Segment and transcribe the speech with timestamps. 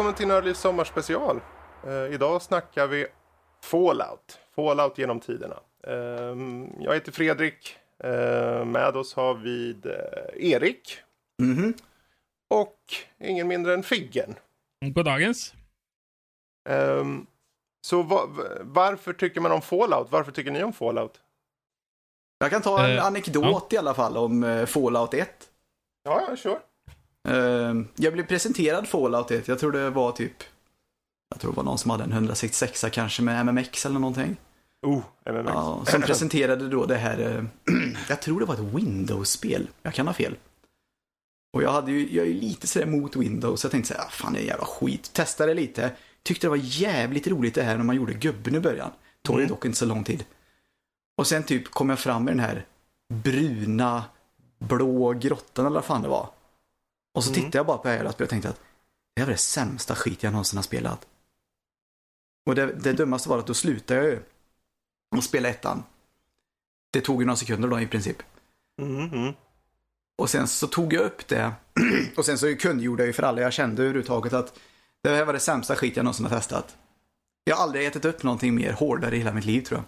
[0.00, 1.40] välkommen till Nördlivs sommarspecial.
[1.86, 3.06] Uh, idag snackar vi
[3.62, 4.38] Fallout.
[4.54, 5.60] Fallout genom tiderna.
[5.88, 7.76] Uh, jag heter Fredrik.
[8.04, 10.98] Uh, med oss har vi eh, Erik.
[11.42, 11.82] Mm -hmm.
[12.50, 12.76] Och
[13.18, 14.34] ingen mindre än Figgen.
[14.94, 15.54] Goddagens.
[16.68, 17.26] Um,
[17.86, 18.28] så va
[18.60, 20.12] varför tycker man om Fallout?
[20.12, 21.20] Varför tycker ni om Fallout?
[22.38, 23.76] Jag kan ta en uh, anekdot ja.
[23.76, 25.50] i alla fall om uh, Fallout 1.
[26.02, 26.58] Ja, ja, sure.
[27.28, 29.48] Uh, jag blev presenterad Fallout 1.
[29.48, 30.42] Jag tror det var typ
[31.30, 34.36] jag tror det var någon som hade en 166 kanske med MMX eller någonting.
[34.86, 35.50] Oh, MMX.
[35.54, 37.44] Ja, som presenterade då det här, uh,
[38.08, 39.68] jag tror det var ett Windows-spel.
[39.82, 40.36] Jag kan ha fel.
[41.52, 43.64] Och jag, hade ju, jag är ju lite sådär mot Windows.
[43.64, 45.12] Jag tänkte såhär, ah, fan det är jävla skit.
[45.12, 45.90] Testade lite.
[46.22, 48.90] Tyckte det var jävligt roligt det här när man gjorde gubben i början.
[49.22, 49.48] Tog mm.
[49.48, 50.24] dock inte så lång tid.
[51.16, 52.64] Och sen typ kom jag fram med den här
[53.12, 54.04] bruna,
[54.58, 56.28] blå grottan eller vad fan det var.
[57.14, 57.42] Och så mm.
[57.42, 58.60] tittade jag bara på det här och tänkte att
[59.14, 61.06] det var det sämsta skit jag någonsin har spelat.
[62.46, 64.22] Och det, det dummaste var att då slutade jag ju
[65.16, 65.82] och spela ettan.
[66.92, 68.22] Det tog ju några sekunder då i princip.
[68.82, 69.34] Mm, mm.
[70.18, 71.52] Och sen så tog jag upp det
[72.16, 74.58] och sen så kungjorde jag ju för alla jag kände överhuvudtaget att
[75.02, 76.76] det här var det sämsta skit jag någonsin har testat.
[77.44, 79.84] Jag har aldrig ätit upp någonting mer hårdare i hela mitt liv tror jag.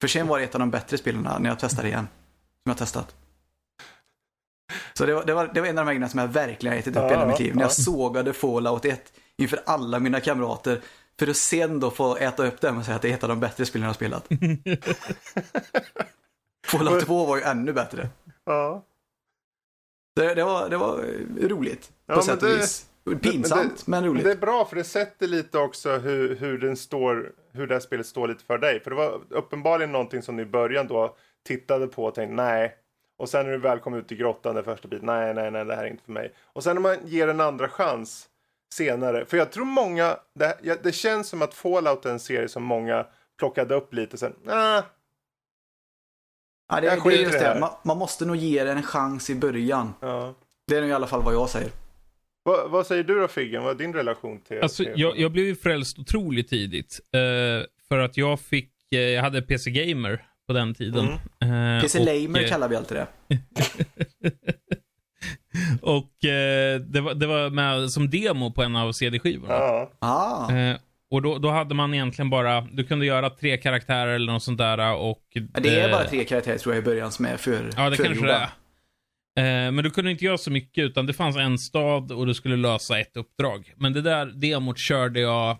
[0.00, 2.08] För sen var det ett av de bättre spelarna när jag testade igen.
[2.62, 3.14] Som jag testat.
[4.94, 6.72] Så det var, det var, det var en av de här grejerna som jag verkligen
[6.72, 7.56] har ätit upp i hela mitt liv.
[7.56, 10.80] När jag sågade Fallout 1 inför alla mina kamrater.
[11.18, 13.28] För att sen då få äta upp det och säga att det är ett av
[13.28, 14.28] de bättre spelen jag har spelat.
[16.66, 18.08] Fallout 2 var ju ännu bättre.
[18.44, 18.84] Ja.
[20.16, 21.04] Det, det, var, det var
[21.48, 21.90] roligt.
[22.06, 22.86] På ja, sätt och vis.
[23.22, 24.24] Pinsamt, det, men roligt.
[24.24, 27.80] Det är bra för det sätter lite också hur, hur, den står, hur det här
[27.80, 28.80] spelet står lite för dig.
[28.80, 31.16] För det var uppenbarligen någonting som ni i början då
[31.46, 32.76] tittade på och tänkte nej.
[33.18, 35.64] Och sen när du väl kom ut i grottan den första biten, nej, nej, nej,
[35.64, 36.32] det här är inte för mig.
[36.52, 38.28] Och sen när man ger en andra chans
[38.74, 39.24] senare.
[39.24, 43.06] För jag tror många, det, det känns som att Fallout är en serie som många
[43.38, 44.84] plockade upp lite sen, nah,
[46.68, 47.60] Ja, det, det är just det.
[47.60, 49.94] Man, man, måste nog ge det en chans i början.
[50.00, 50.34] Ja.
[50.66, 51.70] Det är nog i alla fall vad jag säger.
[52.44, 53.62] Va, vad säger du då Figgen?
[53.62, 54.60] Vad är din relation till?
[54.62, 57.00] Alltså, till jag, jag, blev ju frälst otroligt tidigt.
[57.16, 61.18] Uh, för att jag fick, uh, jag hade PC Gamer på den tiden.
[61.40, 61.76] Mm.
[61.76, 63.06] Uh, PC och, Lamer kallar vi alltid det.
[65.82, 66.12] och
[66.80, 69.54] det, var, det var med som demo på en av CD-skivorna.
[69.54, 69.92] Ja.
[69.98, 70.76] Ah.
[71.10, 74.58] Och då, då hade man egentligen bara, du kunde göra tre karaktärer eller något sånt
[74.58, 75.22] där och...
[75.32, 77.96] Ja, det är bara tre karaktärer tror jag i början som är för Ja, det
[77.96, 78.48] kanske det är.
[79.38, 82.34] Eh, men du kunde inte göra så mycket utan det fanns en stad och du
[82.34, 83.72] skulle lösa ett uppdrag.
[83.76, 85.58] Men det där demot körde jag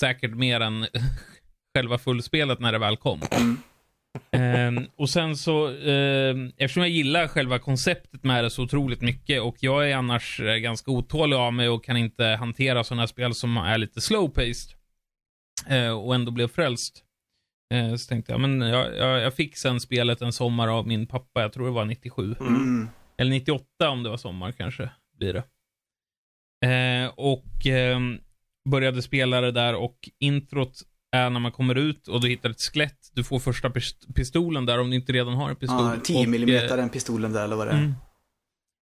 [0.00, 0.86] säkert mer än
[1.76, 3.20] själva fullspelet när det väl kom.
[4.30, 9.42] Eh, och sen så, eh, eftersom jag gillar själva konceptet med det så otroligt mycket
[9.42, 13.34] och jag är annars eh, ganska otålig av mig och kan inte hantera sådana spel
[13.34, 14.74] som är lite slow-paced.
[15.68, 17.04] Eh, och ändå blev frälst.
[17.74, 21.06] Eh, så tänkte jag, men jag, jag, jag, fick sen spelet en sommar av min
[21.06, 22.34] pappa, jag tror det var 97.
[22.40, 22.88] Mm.
[23.16, 25.44] Eller 98 om det var sommar kanske, blir det.
[26.66, 28.18] Eh, och ehm,
[28.68, 30.82] började spela det där och introt
[31.14, 33.10] är när man kommer ut och du hittar ett skelett.
[33.12, 33.70] Du får första
[34.14, 35.84] pistolen där om du inte redan har en pistol.
[35.84, 37.78] Ja, 10 mm eh, den pistolen där eller vad det är.
[37.78, 37.94] Mm.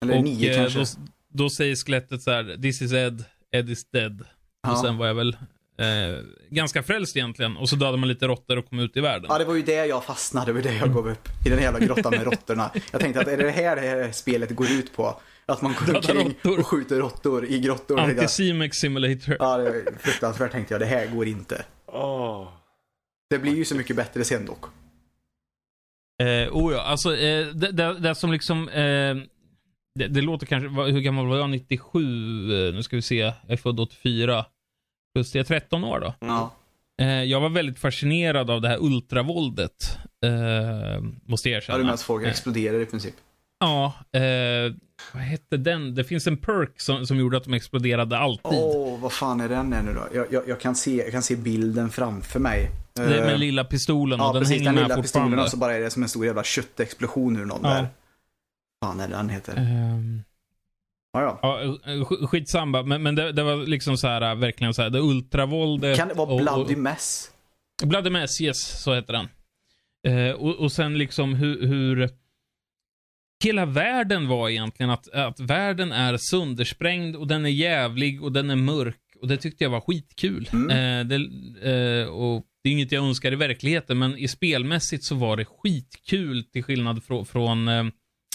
[0.04, 0.78] Eller 9 kanske.
[0.78, 0.84] Då,
[1.28, 4.24] då säger skelettet så här, this is Ed, Ed is dead.
[4.62, 4.72] Ja.
[4.72, 5.36] Och sen var jag väl
[5.78, 6.18] eh,
[6.50, 7.56] ganska frälst egentligen.
[7.56, 9.26] Och så dödade man lite råttor och kom ut i världen.
[9.28, 11.28] Ja, det var ju det jag fastnade, det var det jag gav upp.
[11.46, 12.70] I den jävla grottan med råttorna.
[12.92, 15.20] Jag tänkte att är det här det här spelet går ut på?
[15.46, 18.00] Att man går omkring och skjuter råttor i grottor.
[18.00, 19.36] Anticimex simulator.
[19.38, 20.80] Ja, det var fruktansvärt tänkte jag.
[20.80, 21.64] Det här går inte.
[21.92, 22.48] Oh.
[23.30, 24.64] Det blir ju så mycket bättre sen dock.
[26.22, 28.68] Eh, oh ja, alltså eh, det, det, det, som liksom...
[28.68, 29.14] Eh,
[29.94, 30.68] det, det, låter kanske...
[30.68, 31.50] Hur gammal var jag?
[31.50, 31.98] 97?
[31.98, 33.18] Eh, nu ska vi se.
[33.18, 34.44] Jag är född 84.
[35.14, 36.14] Plus det är 13 år då.
[36.20, 36.54] Ja.
[37.00, 39.98] Eh, jag var väldigt fascinerad av det här ultravåldet.
[40.24, 41.74] Eh, måste jag erkänna.
[41.74, 43.14] Ja, du menar att folk exploderar i princip?
[43.60, 44.72] Ja, eh,
[45.12, 45.94] vad hette den?
[45.94, 48.52] Det finns en perk som, som gjorde att de exploderade alltid.
[48.52, 50.08] Åh, oh, vad fan är den nu då?
[50.14, 52.70] Jag, jag, jag, kan se, jag kan se bilden framför mig.
[52.92, 55.48] Det är med uh, lilla pistolen ja, och den precis, hänger den lilla pistolen och
[55.48, 57.68] så bara är det som en stor jävla köttexplosion ur någon ja.
[57.68, 57.88] där.
[58.84, 59.58] Fan är den heter?
[59.58, 60.22] Um...
[61.12, 61.68] Ja, ja.
[61.84, 65.96] ja skitsamma, men, men det, det, var liksom så här, verkligen så här, det ultravåldet.
[65.96, 67.30] Kan det vara Bloody och, Mess?
[67.82, 69.28] Bloody Mess, yes, så heter den.
[70.08, 72.08] Uh, och, och sen liksom hur, hur
[73.44, 78.50] hela världen var egentligen att, att världen är söndersprängd och den är jävlig och den
[78.50, 78.96] är mörk.
[79.20, 80.48] Och det tyckte jag var skitkul.
[80.52, 80.70] Mm.
[80.70, 81.16] Eh, det,
[81.70, 85.44] eh, och det är inget jag önskar i verkligheten, men i spelmässigt så var det
[85.44, 87.84] skitkul till skillnad från, från eh,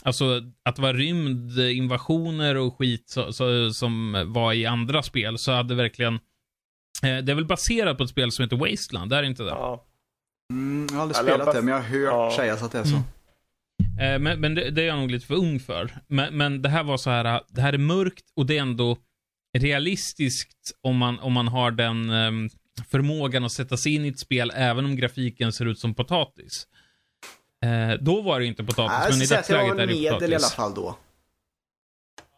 [0.03, 5.51] alltså att det var rymdinvasioner och skit så, så, som var i andra spel, så
[5.51, 6.13] hade verkligen...
[7.03, 9.49] Eh, det är väl baserat på ett spel som heter Wasteland, det är inte det?
[9.49, 9.85] Ja.
[10.53, 12.33] Mm, jag har aldrig spelat det, men jag har hört Ja.
[12.35, 12.89] sägas att det är så.
[12.95, 13.03] Mm.
[13.99, 15.91] Eh, men men det, det är jag nog lite för ung för.
[16.07, 18.97] Men, men det här var så här, det här är mörkt och det är ändå
[19.57, 22.49] realistiskt om man, om man har den ehm,
[22.91, 26.67] förmågan att sätta sig in i ett spel även om grafiken ser ut som potatis.
[27.65, 30.31] Eh, då var det inte potatis, Nej, men i dagsläget är det medel potatis.
[30.31, 30.97] i alla fall då.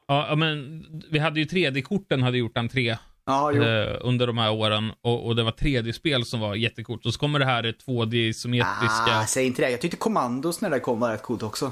[0.07, 3.63] Ja, men vi hade ju 3D-korten hade gjort entré Ja, jo.
[3.63, 7.05] eh, under de här åren och, och det var 3D-spel som var jättekort.
[7.05, 9.19] Och så kommer det här 2D-isometriska.
[9.21, 9.69] Ah, säg inte det.
[9.71, 11.71] Jag tyckte Commandos när det kom var rätt coolt också.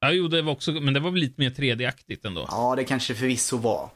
[0.00, 2.46] Ja, jo, det var också, men det var väl lite mer 3D-aktigt ändå.
[2.50, 3.90] Ja, det kanske förvisso var.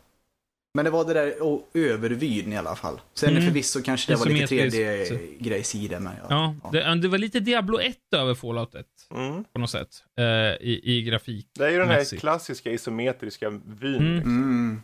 [0.75, 3.01] Men det var det där och övervyn i alla fall.
[3.15, 3.43] Sen Mm.
[3.45, 5.13] förvisso kanske det var lite Isometriskt.
[5.13, 6.01] 3D-grejs i det.
[6.01, 9.45] Men Ja, det, det var lite Diablo 1 över Fallout 1 Mm.
[9.53, 9.89] på något sätt.
[10.19, 10.25] Eh,
[10.67, 11.47] i, I grafik.
[11.59, 13.97] Det är ju den här klassiska isometriska vyn.
[13.97, 14.15] Mm.
[14.15, 14.33] liksom.
[14.33, 14.83] Mm.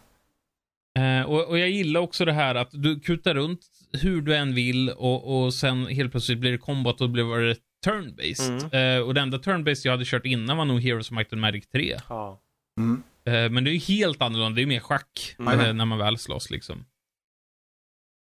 [0.97, 3.61] Eh, och, och jag gillar också det här att du kutar runt
[3.93, 7.57] hur du än vill och, och sen helt plötsligt blir det combat och blir det
[7.87, 8.69] turn-based.
[8.73, 8.99] Mm.
[9.01, 11.41] Eh, och det enda turn-based jag hade kört innan var nog Heroes of Might and
[11.41, 11.97] Magic 3.
[12.09, 12.41] Ja.
[12.81, 13.03] Mm.
[13.27, 15.61] Eh, men det är ju helt annorlunda, det är mer schack Mm.
[15.61, 16.85] eh, när man väl slåss liksom.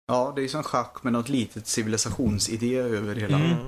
[0.06, 3.36] Ja, det är ju som schack med något litet civilisationsidé över hela.
[3.38, 3.50] Mm.
[3.52, 3.66] Mm.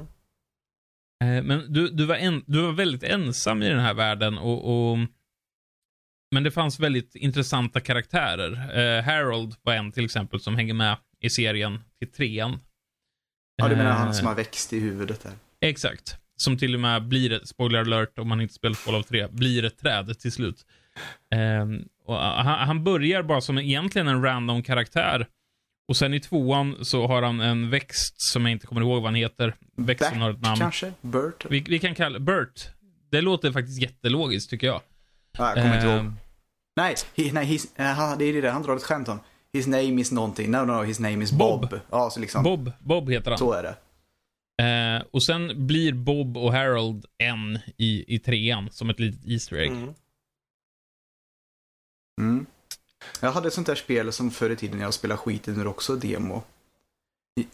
[1.24, 4.90] Eh, Men du, du, var en, du var väldigt ensam i den här världen och,
[4.92, 4.98] och
[6.32, 8.52] men det fanns väldigt intressanta karaktärer.
[8.78, 12.58] Eh, Harold var en till exempel som hänger med i serien till trean.
[13.56, 15.32] Ja, du menar Eh, han som har växt i huvudet där.
[15.60, 16.16] Exakt.
[16.36, 19.64] Som till och med blir ett, spoiler alert om man inte spelat Fallout 3, blir
[19.64, 20.66] ett träd till slut.
[22.06, 25.26] Och han, han börjar bara som egentligen en random karaktär.
[25.88, 29.04] Och sen i tvåan så har han en växt som jag inte kommer ihåg vad
[29.04, 29.54] han heter.
[29.76, 30.60] Växten har ett namn.
[30.60, 30.92] Kanske?
[31.00, 31.46] Bert?
[31.50, 32.68] Vi, vi kan kalla Bert.
[33.10, 34.80] Det låter faktiskt jättelogiskt tycker jag.
[35.38, 35.98] Ja, jag kommer inte ihåg.
[35.98, 36.16] Ehm,
[36.76, 39.20] Nej, he, nej his, aha, det är det han drar ett skämt om.
[39.52, 40.50] His name is någonting.
[40.50, 41.60] No, no, his name is Bob.
[41.60, 41.80] Bob.
[41.90, 42.42] Ja, så liksom.
[42.42, 43.38] Bob, Bob heter han.
[43.38, 43.76] Så är det.
[44.62, 49.56] Eh, och sen blir Bob och Harold en i, i trean, som ett litet Easter
[49.56, 49.70] egg.
[49.70, 49.94] Mm.
[52.20, 52.46] Mm.
[53.20, 55.66] Jag hade ett sånt där spel som förr i tiden när jag spelade skiten ur
[55.66, 56.42] också demo.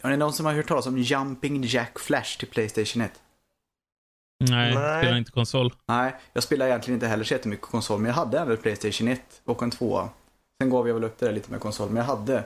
[0.01, 3.11] Har ni någon som har hört talas om Jumping Jack Flash till Playstation 1?
[4.39, 5.03] Nej, Nej.
[5.03, 5.73] spelar inte konsol.
[5.85, 9.21] Nej, jag spelar egentligen inte heller så jättemycket konsol, men jag hade ett Playstation 1
[9.45, 10.09] och en 2.
[10.61, 12.43] Sen gav jag väl upp det där lite med konsol, men jag hade.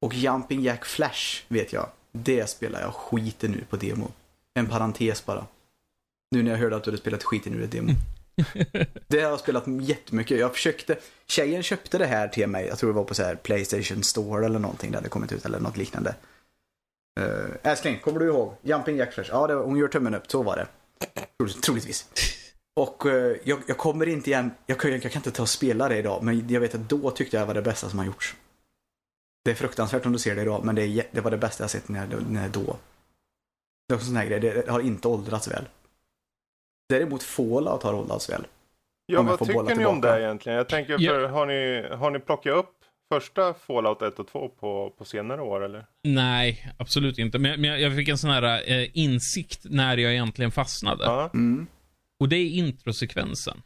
[0.00, 4.10] Och Jumping Jack Flash vet jag, det spelar jag skiten ur på demo.
[4.54, 5.46] En parentes bara.
[6.30, 7.92] Nu när jag hörde att du hade spelat skiten ur ett demo.
[9.06, 10.38] Det har jag spelat jättemycket.
[10.38, 13.34] Jag försökte, tjejen köpte det här till mig, jag tror det var på så här
[13.34, 16.14] Playstation Store eller någonting där det kommit ut eller något liknande.
[17.20, 17.26] Uh,
[17.62, 18.54] älskling, kommer du ihåg?
[18.62, 19.30] Jumping Jack Flash?
[19.32, 20.66] Ja, det hon gör tummen upp, så var det.
[21.42, 22.08] Troligt- Troligtvis.
[22.76, 25.88] Och eh, jag, jag kommer inte igen, jag, kan- jag, kan inte ta och spela
[25.88, 28.36] det idag, men jag vet att då tyckte jag var det bästa som har gjorts.
[29.44, 31.64] Det är fruktansvärt om du ser det idag, men det, är, det var det bästa
[31.64, 32.76] jag sett när, jag- när jag då.
[33.88, 35.64] Det är också en sån här grej, det har inte åldrats väl.
[36.88, 38.46] Däremot Fallout har åldrats väl.
[39.06, 40.58] Ja, jag vad tycker ni om det egentligen?
[40.58, 41.10] Jag tänker, Ja.
[41.12, 42.73] för, har, ni, har ni plockat upp
[43.20, 45.86] första Fallout 1 och 2 på, på senare år eller?
[46.04, 47.38] Nej, absolut inte.
[47.38, 51.04] Men, men jag- jag fick en sån här eh, insikt när jag egentligen fastnade.
[51.04, 51.30] Ja.
[51.34, 51.66] Mm.
[52.20, 53.62] Och det är introsekvensen.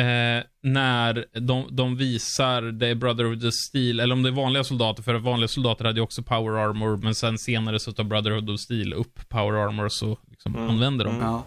[0.00, 4.32] Eh, när de, de visar det är Brother of the Steel, eller om det är
[4.32, 8.04] vanliga soldater, för vanliga soldater hade ju också power armor, men sen senare så tar
[8.04, 11.14] Brotherhood of Steel upp power armor och så liksom Mm, använder dem.
[11.14, 11.26] mm.
[11.26, 11.44] Ja.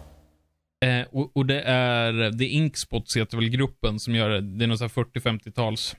[0.86, 4.40] Eh, och, och det är, det är Inkspots heter väl gruppen som gör det.
[4.40, 5.96] Det är någon sån här 40-50-tals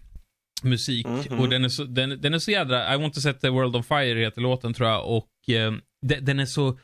[0.64, 1.08] musik.
[1.08, 1.40] Mhm.
[1.40, 3.76] Och den är, så, den, den är så jädra, I want to set the world
[3.76, 5.08] on fire heter låten tror jag.
[5.18, 6.80] Och eh, de, den är så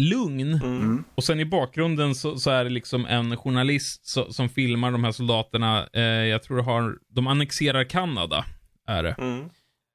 [0.00, 0.52] lugn.
[0.54, 0.80] Mm.
[0.80, 1.04] Mm.
[1.14, 5.04] Och sen i bakgrunden så, så är det liksom en journalist så, som filmar de
[5.04, 5.88] här soldaterna.
[5.92, 8.44] Eh, jag tror det har, de annexerar Kanada,
[8.86, 9.12] är det.
[9.18, 9.40] Mm.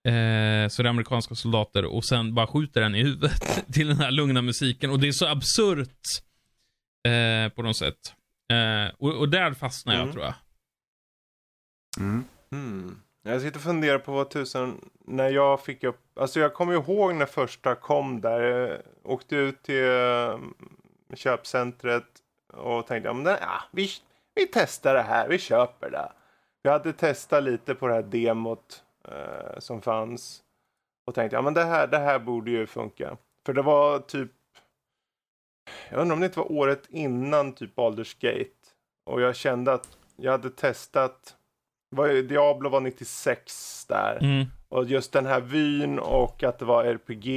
[0.08, 3.98] Eh, så det är amerikanska soldater och sen bara skjuter den i huvudet till den
[3.98, 4.90] här lugna musiken.
[4.90, 6.00] Och det är så absurt
[7.08, 8.14] eh, på något sätt.
[8.52, 10.14] Eh, och, och där fastnar jag Mm.
[10.14, 10.34] tror jag.
[12.52, 12.96] Mm.
[13.26, 17.16] Jag sitter och funderar på vad tusen, när jag fick upp, alltså jag kommer ihåg
[17.16, 20.40] när första kom där, jag åkte ut till eh,
[21.14, 22.06] köpcentret
[22.54, 23.90] och tänkte, ja men den, ja, vi,
[24.36, 26.12] vi testar det här, vi köper det.
[26.62, 30.44] Jag hade testat lite på det här demot eh, som fanns
[31.06, 33.18] och tänkte, ja men det här, det här borde ju funka.
[33.46, 34.32] För det var typ,
[35.90, 38.70] jag undrar om det inte var året innan typ Baldur's Gate.
[39.06, 41.38] Och jag kände att jag hade testat
[41.96, 44.18] var ju, Diablo var 96 där.
[44.22, 44.46] Mm.
[44.70, 47.28] Och just den här vyn och att det var RPG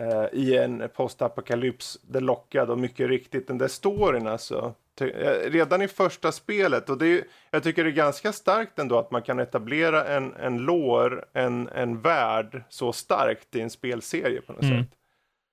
[0.00, 1.98] eh, i en postapokalyps.
[2.02, 4.74] Det lockade och mycket riktigt den där storyn alltså.
[5.00, 8.98] Eh, Redan i första spelet, och det är, jag tycker det är ganska starkt ändå
[8.98, 14.40] att man kan etablera en, en lore, en, en värld så starkt i en spelserie
[14.40, 14.78] på något Mm.
[14.84, 14.92] sätt.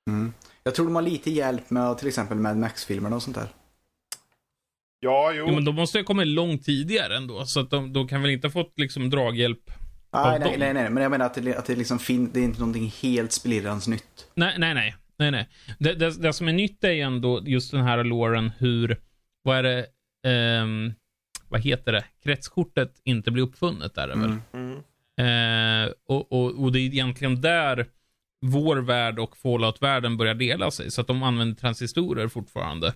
[0.07, 0.33] Mm.
[0.63, 3.47] Jag tror de har lite hjälp med till exempel Mad Max-filmerna och sånt där.
[5.03, 5.45] Ja, jo.
[5.47, 8.31] Jo, men de måste ha kommit långt tidigare ändå, så att de, de kan väl
[8.31, 9.59] inte ha fått liksom draghjälp.
[10.13, 12.43] Nej, nej, nej, nej, men jag menar att det, att det liksom fin- det är
[12.43, 14.27] inte någonting helt splirrans nytt.
[14.35, 14.95] Nej, nej, nej.
[15.19, 15.49] nej, nej.
[15.79, 18.97] Det, det, det som är nytt är ju ändå just den här låren hur,
[19.43, 19.85] vad är det,
[20.27, 20.93] ehm,
[21.49, 24.37] vad heter det, kretskortet inte blir uppfunnet där är väl?
[24.53, 24.81] Mm.
[25.17, 25.85] Mm.
[25.87, 27.85] Eh, och, och, och det är egentligen där
[28.45, 32.93] vår värld och Fallout-världen börjar dela sig, så att de använder transistorer fortfarande.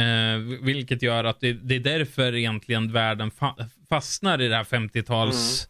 [0.00, 3.56] Eh, vilket gör att det, det är därför egentligen världen fa
[3.88, 5.68] fastnar i det här 50-tals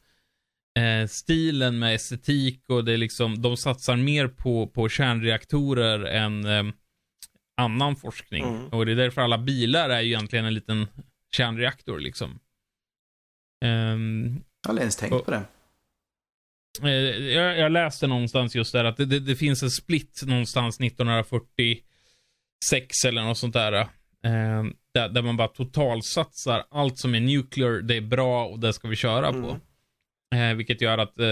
[0.78, 6.44] eh, stilen med estetik och det är liksom, de satsar mer på, på kärnreaktorer än
[6.44, 6.64] eh,
[7.56, 8.44] annan forskning.
[8.44, 8.68] Mm.
[8.68, 10.86] Och det är därför alla bilar är ju egentligen en liten
[11.36, 12.38] kärnreaktor liksom.
[13.64, 15.42] Ehm, Jag har inte ens tänkt Och- på det.
[16.82, 16.88] Eh,
[17.34, 23.04] Jag, jag läste någonstans just där att det, det, det finns en split någonstans 1946
[23.06, 23.86] eller något sånt där.
[24.24, 24.64] Eh,
[24.94, 28.88] där, där man bara totalsatsar allt som är nuclear, det är bra och det ska
[28.88, 29.42] vi köra Mm.
[29.42, 29.58] på.
[30.36, 31.26] Eh, vilket gör att eh,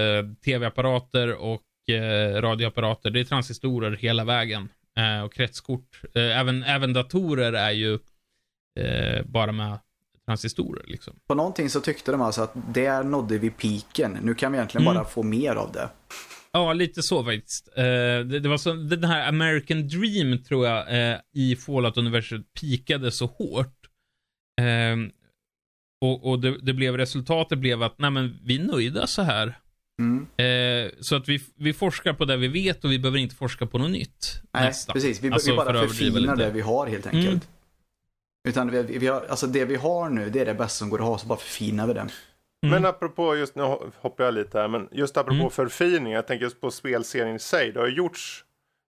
[0.44, 1.62] tv-apparater och
[1.94, 4.68] eh, radioapparater, det är transistorer hela vägen.
[4.96, 6.00] Eh, och kretskort.
[6.14, 7.98] Eh, även, även datorer är ju
[8.80, 9.78] eh, bara med
[10.26, 11.16] transistorer liksom.
[11.28, 14.18] På någonting så tyckte de alltså att där nådde vi piken.
[14.22, 14.94] Nu kan vi egentligen Mm.
[14.94, 15.88] bara få mer av det.
[16.52, 17.68] Ja, lite så faktiskt.
[17.76, 23.10] Eh, det, det var så, den här American Dream tror jag eh, i Fallout-universet pikade
[23.10, 23.88] så hårt.
[24.60, 24.96] Eh,
[26.00, 29.58] och och det, det blev resultatet blev att, nej men vi är nöjda så här.
[30.00, 30.26] Mm.
[30.36, 33.66] Eh, så att vi, vi forskar på det vi vet och vi behöver inte forska
[33.66, 34.42] på något nytt.
[34.52, 34.92] Nej, nästan.
[34.92, 35.22] precis.
[35.22, 37.26] Vi, Alltså, vi för bara överdriva förfinar det vi har helt enkelt.
[37.26, 37.40] Mm.
[38.48, 40.98] Utan vi, vi har, alltså det vi har nu, det är det bästa som går
[40.98, 42.08] att ha, så bara förfinar vi det.
[42.62, 42.74] Mm.
[42.82, 43.62] Men apropå, just nu
[44.00, 45.50] hoppar jag lite här, men just apropå Mm.
[45.50, 47.72] förfining, jag tänker just på spelserien i sig.
[47.72, 48.44] Det har ju gjorts,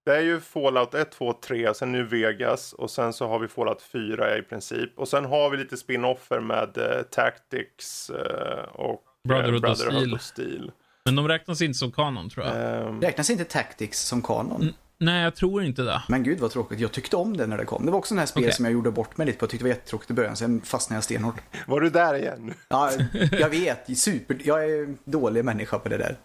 [0.07, 3.49] det är ju Fallout 1, 2, 3, sen nu Vegas och sen så har vi
[3.49, 4.99] Fallout 4 i princip.
[4.99, 10.15] Och sen har vi lite spin-offer med eh, Tactics eh, och eh, Brotherhood of Steel.
[10.15, 10.73] of Steel.
[11.05, 12.55] Men de räknas inte som kanon tror jag.
[12.87, 14.73] Ehm, Räknas inte Tactics som kanon?
[15.05, 16.03] Nej, jag tror inte det.
[16.09, 16.81] Men gud vad tråkigt.
[16.81, 17.87] Jag tyckte om det när det kom.
[17.87, 18.53] Det var också en här spel Okej.
[18.55, 19.45] som jag gjorde bort mig lite på.
[19.45, 20.37] Jag tyckte det var jättetråkigt i början.
[20.37, 21.35] Sen fastnade jag stenhårt.
[21.67, 22.55] var du där igen?
[22.69, 22.91] Ja,
[23.33, 23.99] jag vet.
[23.99, 24.37] Super.
[24.45, 26.17] Jag är en dålig människa på det där.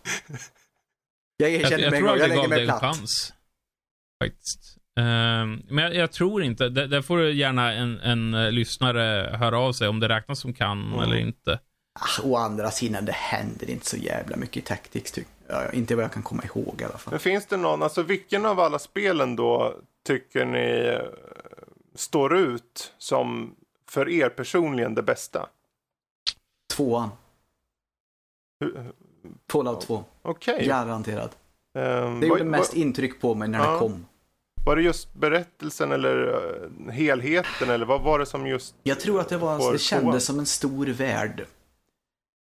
[1.38, 2.20] Jag Jag, erkänner jag mig en tror gång.
[2.20, 2.96] Jag lägger gav mig dig en platt.
[2.98, 3.34] chans.
[4.24, 4.78] Faktiskt.
[5.00, 6.70] Ehm, men jag, jag tror inte.
[6.70, 10.88] Där, får gärna en, en eh, lyssnare höra av sig om det räknas som kan
[10.88, 11.00] Mm.
[11.00, 11.60] eller inte.
[12.00, 15.12] Ah, å andra sidan, det händer inte så jävla mycket i Tactics.
[15.12, 15.28] Tyck.
[15.50, 17.12] Ja, inte vad jag kan komma ihåg i alla fall.
[17.12, 19.76] Men finns det någon, alltså vilken av alla spelen då
[20.08, 21.02] tycker ni eh,
[21.96, 23.56] står ut som
[23.90, 25.50] för er personligen det bästa?
[26.74, 27.10] Tvåan.
[28.60, 28.92] Hur-
[29.52, 30.04] Fallout 2.
[30.22, 30.66] Okej.
[30.68, 31.38] Garanterat.
[31.78, 33.72] Ehm, Det gjorde mest intryck på mig när Ja.
[33.74, 34.06] det kom.
[34.66, 36.28] Var det just berättelsen eller
[36.88, 38.76] eh, helheten eller vad var det som just...
[38.84, 41.46] Jag tror att det, var, det kändes som en stor värld.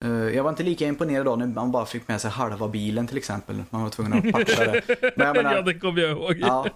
[0.05, 3.07] Eh, Jag var inte lika imponerad då när man bara fick med sig halva bilen
[3.07, 3.63] till exempel.
[3.71, 4.83] Man var tvungen att patcha det.
[5.17, 6.37] Men jag menar, ja, det kommer jag ihåg.
[6.41, 6.67] ja,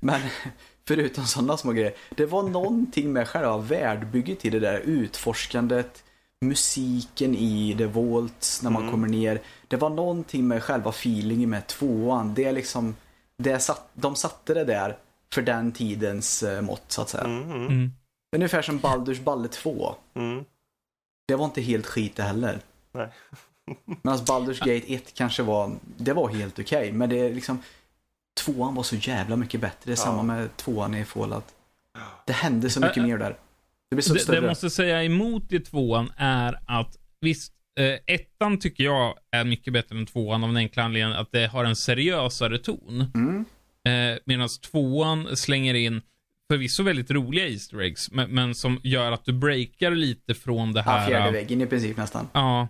[0.00, 0.20] men
[0.88, 1.92] förutom sådana små grejer.
[2.16, 6.04] Det var någonting med själva världbygget i det där utforskandet.
[6.44, 8.92] Musiken i The Vaults när man Mm.
[8.94, 9.40] kommer ner.
[9.68, 12.34] Det var någonting med själva feelingen med tvåan.
[12.34, 12.96] Det är liksom,
[13.38, 14.96] det satt, de satte det där
[15.34, 17.24] för den tidens eh, mått så att säga.
[17.24, 17.90] Mm, mm, Mm.
[18.36, 19.94] Ungefär som Baldur's Balle 2.
[20.14, 20.44] mm.
[21.30, 22.58] Det var inte helt skit det heller.
[22.92, 23.08] Nej.
[24.02, 26.92] Medan Baldur's Gate 1 kanske var, det var helt okej.
[26.92, 27.62] men det är liksom,
[28.44, 29.76] tvåan var så jävla mycket bättre.
[29.82, 29.96] Det är Ja.
[29.96, 31.44] samma med tvåan i Fallout.
[32.26, 33.36] Det hände så mycket Ä- ä- mer där.
[33.90, 34.36] Det blir så Det, det större.
[34.36, 39.72] jag måste säga emot i tvåan är att visst, eh, ettan tycker jag är mycket
[39.72, 43.10] bättre än tvåan av den enkla anledningen att det har en seriösare ton.
[43.14, 43.44] Mm.
[44.12, 46.02] Eh, Medan tvåan slänger in
[46.50, 50.82] förvisso väldigt roliga Easter eggs, men, men som gör att du breakar lite från det
[50.86, 51.08] Ja, här.
[51.08, 52.28] fjärde eh, väggen i princip nästan.
[52.32, 52.60] Ja.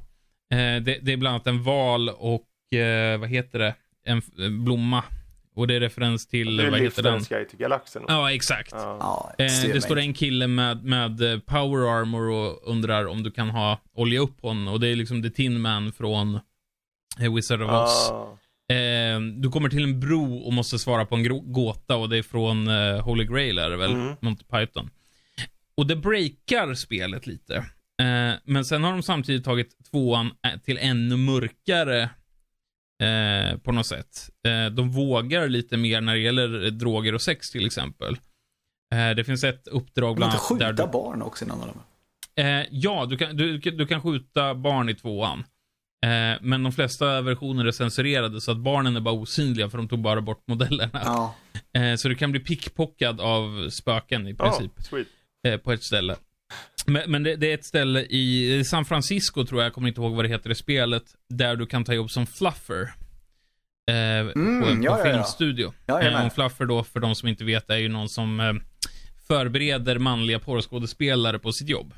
[0.53, 4.65] Eh, det, det är bland annat en val och, eh, vad heter det, en en
[4.65, 5.05] blomma.
[5.55, 7.23] Och det är referens till, Det är vad heter den?
[7.23, 8.03] Guide till galaxen.
[8.09, 8.73] Ja, exakt.
[8.73, 8.97] Ja.
[9.39, 13.23] Ja, Eh, det mig står en kille med, med eh, power armor och undrar om
[13.23, 14.69] du kan ha olja upp honom.
[14.75, 16.41] Och det är liksom The Tin Man från
[17.21, 18.11] eh, Wizard of Oz.
[18.11, 18.39] Ah.
[18.71, 22.23] Eh, du kommer till en bro och måste svara på en gåta och det är
[22.23, 23.93] från eh, Holy Grail är det väl?
[23.93, 24.15] Mm.
[24.21, 24.91] Monty Python.
[25.75, 27.57] Och det breakar spelet lite.
[28.03, 32.03] Eh, men sen har de samtidigt tagit tvåan eh, till ännu mörkare
[33.03, 34.31] eh, på något sätt.
[34.47, 38.17] Eh, de vågar lite mer när det gäller droger och sex till exempel.
[38.95, 41.49] Eh, det finns ett uppdrag Man bland kan annat skjuta där du, barn också i
[41.49, 41.81] någon av dem.
[42.37, 45.45] eh, Ja, du kan, du, du kan skjuta barn i tvåan.
[46.07, 49.89] Eh, men de flesta versioner är censurerade så att barnen är bara osynliga för de
[49.89, 51.01] tog bara bort modellerna.
[51.05, 51.35] Ja.
[51.81, 54.73] Eh, så du kan bli pickpockad av spöken i princip.
[54.77, 55.07] Ja, sweet.
[55.47, 56.17] eh, på ett ställe.
[56.87, 60.01] Men, men det, det är ett ställe i San Francisco tror jag, jag kommer inte
[60.01, 62.83] ihåg vad det heter i spelet, där du kan ta jobb som fluffer.
[63.91, 65.05] Eh, på, Mm, på ja, ja, ja.
[65.05, 65.73] filmstudio.
[65.87, 68.61] Ja, eh, och fluffer då, för de som inte vet, är ju någon som
[69.29, 71.95] förbereder manliga porrskådespelare på sitt jobb.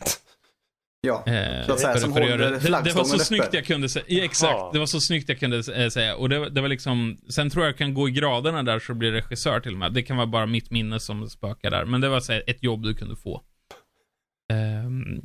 [1.06, 1.24] Ja.
[1.26, 2.58] Eh, Så att säga, för- som för att håller det.
[2.58, 3.24] det, det var så uppe.
[3.24, 4.04] snyggt jag kunde säga.
[4.08, 4.52] Ja, exakt.
[4.52, 4.70] Ja.
[4.72, 6.16] Det var så snyggt jag kunde eh, säga.
[6.16, 9.12] Och det, det var liksom, sen tror jag kan gå i graderna där så blir
[9.12, 9.92] regissör till och med.
[9.92, 11.84] Det kan vara bara mitt minne som spökar där.
[11.84, 13.42] Men det var så här, ett jobb du kunde få.
[14.52, 15.22] Ehm,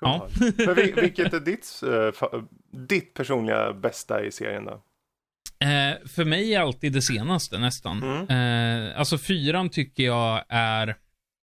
[0.00, 0.28] Ja.
[0.40, 1.80] Men vil- vilket är ditt,
[2.32, 2.40] eh,
[2.88, 4.72] ditt personliga bästa i serien då?
[5.66, 8.02] Eh, för mig är alltid det senaste nästan.
[8.02, 8.88] Mm.
[8.90, 10.96] Eh, alltså fyran tycker jag är,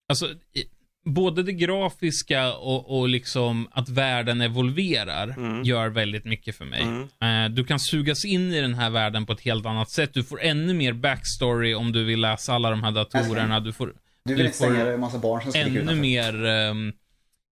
[0.09, 0.65] alltså i,
[1.09, 5.63] både det grafiska och, och liksom att världen evolverar Mm.
[5.63, 6.83] gör väldigt mycket för mig.
[6.83, 7.45] Mm.
[7.45, 10.15] Eh, du kan sugas in i den här världen på ett helt annat sätt.
[10.15, 13.61] Du får ännu mer backstory om du vill läsa alla de här datorerna.
[13.61, 15.95] Du får Du Du vill inte får en massa barn som ännu utanför.
[15.95, 16.93] mer ehm,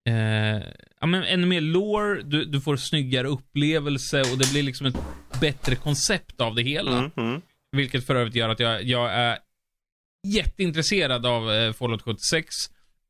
[0.09, 0.63] eh,
[1.01, 4.97] ja, men ännu mer lore, du, du får snyggare upplevelse och det blir liksom ett
[5.41, 6.99] bättre koncept av det hela.
[6.99, 7.11] Mm.
[7.17, 7.41] Mm.
[7.77, 9.39] Vilket för övrigt gör att jag, jag är
[10.27, 12.47] jätteintresserad av eh, Fallout 76.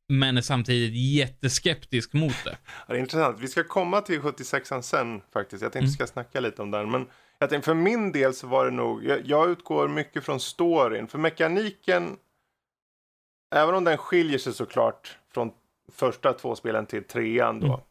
[0.07, 2.57] Men är samtidigt jätteskeptisk mot det.
[2.65, 3.39] Ja, det är intressant.
[3.39, 5.61] Vi ska komma till 76an sen faktiskt.
[5.63, 5.91] Jag tänkte Mm.
[5.93, 6.91] ska snacka lite om den.
[6.91, 7.07] Men
[7.39, 11.07] jag tänkte, för min del så var det nog, jag, jag utgår mycket från storyn.
[11.07, 12.17] För mekaniken,
[13.55, 15.51] även om den skiljer sig såklart från
[15.91, 17.83] första två spelen till trean då.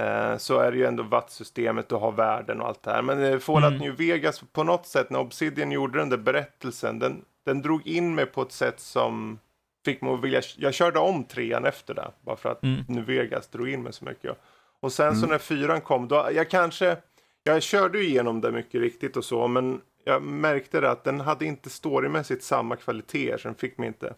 [0.00, 3.02] Eh, så är det ju ändå wattsystemet, du har världen och allt det här.
[3.02, 3.78] Men eh, Fallout Mm.
[3.78, 8.14] New Vegas, på något sätt när Obsidian gjorde den där berättelsen, den, den drog in
[8.14, 9.38] mig på ett sätt som
[9.84, 12.10] fick mig att vilja, jag körde om trean efter det.
[12.24, 12.84] Bara för att Mm.
[12.88, 14.38] New Vegas drog in mig så mycket.
[14.80, 16.96] Och sen så när fyran kom, då, jag kanske,
[17.42, 21.20] jag körde ju igenom det mycket riktigt och så, men jag märkte det att den
[21.20, 24.14] hade inte storymässigt samma kvaliteter, så den fick mig inte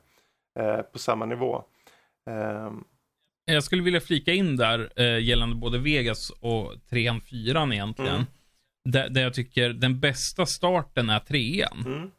[0.58, 1.64] eh, på samma nivå.
[2.30, 2.84] Ehm,
[3.44, 8.14] Jag skulle vilja flika in där eh, gällande både Vegas och 3 4 egentligen.
[8.14, 8.26] Mm.
[8.84, 11.82] Där, där jag tycker den bästa starten är trean.
[11.86, 12.10] mm,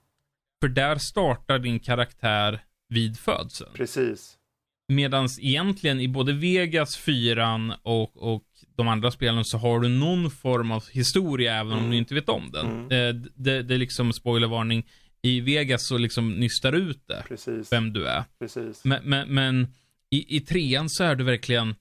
[0.62, 3.70] För där startar din karaktär vid födseln.
[3.74, 4.34] precis.
[4.94, 8.44] Medan egentligen i både Vegas, 4 och, och
[8.76, 11.92] de andra spelen så har du någon form av historia även om Mm.
[11.92, 12.66] du inte vet om den.
[12.66, 12.84] Mm.
[13.16, 14.86] Eh, det, det är liksom spoilervarning.
[15.22, 17.72] I Vegas så liksom nystar du ut det, Precis.
[17.72, 18.24] vem du är.
[18.40, 18.84] precis.
[18.86, 19.68] Men, men, men
[20.10, 21.76] i, i trean så är du verkligen,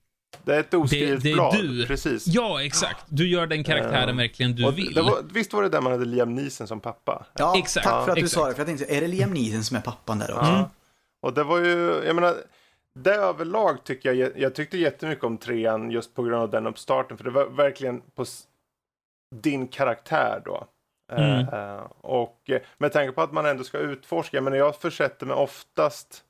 [0.44, 1.54] Det är ett oskrivet det är blad.
[1.62, 1.86] du.
[1.86, 2.26] Precis.
[2.26, 4.94] ja exakt, du gör den karaktären Eh, verkligen du Och vill.
[4.94, 7.26] det var, visst var det där man hade Liam Neeson som pappa?
[7.38, 7.86] Ja, Exakt.
[7.86, 8.34] tack för att du Exakt.
[8.34, 8.52] sa det.
[8.54, 10.44] För jag tänkte, är det Liam Neeson som är pappan där också?
[10.46, 10.70] Ja.
[11.26, 12.34] Och det var ju, jag menar,
[12.94, 17.16] det överlag tycker jag, jag tyckte jättemycket om trean just på grund av den uppstarten.
[17.16, 18.24] För det var verkligen på
[19.34, 20.66] din karaktär då.
[21.12, 21.48] Mm.
[21.48, 25.36] Eh, och eh, med tanke på att man ändå ska utforska, men jag försätter mig
[25.36, 26.24] oftast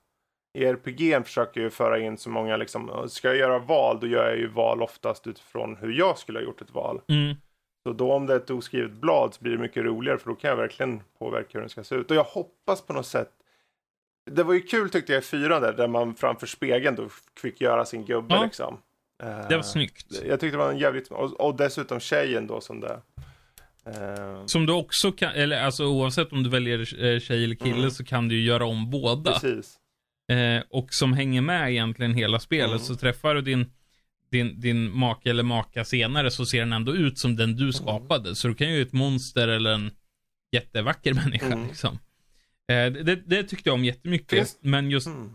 [0.59, 4.29] i RPG försöker ju föra in så många liksom, ska jag göra val då gör
[4.29, 7.01] jag ju val oftast utifrån hur jag skulle ha gjort ett val.
[7.09, 7.37] Mm.
[7.87, 10.35] Så då om det är ett oskrivet blad så blir det mycket roligare för då
[10.35, 12.11] kan jag verkligen påverka hur den ska se ut.
[12.11, 13.31] Och jag hoppas på något sätt.
[14.31, 17.09] Det var ju kul tyckte jag i fyran där, där man framför spegeln då
[17.43, 18.45] fick göra sin gubbe Ja.
[18.45, 18.79] liksom.
[19.23, 20.07] Eh, Det var snyggt.
[20.29, 23.01] Jag tyckte det var en jävligt, och, och dessutom tjejen då som det.
[23.87, 27.77] Eh, Som du också kan, eller alltså oavsett om du väljer eh, tjej eller kille
[27.79, 27.91] Mm.
[27.91, 29.33] så kan du ju göra om båda.
[29.33, 29.77] precis.
[30.33, 32.67] Eh, och som hänger med egentligen hela spelet.
[32.71, 32.79] Mm.
[32.79, 33.73] Så träffar du din,
[34.31, 37.57] din, din make eller maka senare så ser den ändå ut som den Mm.
[37.67, 38.35] du skapade.
[38.37, 39.91] Så du kan ju ett monster eller en
[40.53, 41.67] jättevacker människa Mm.
[41.67, 41.99] liksom.
[42.73, 44.31] Eh, det, det tyckte jag om jättemycket.
[44.39, 45.31] Finns- Men just, Mm.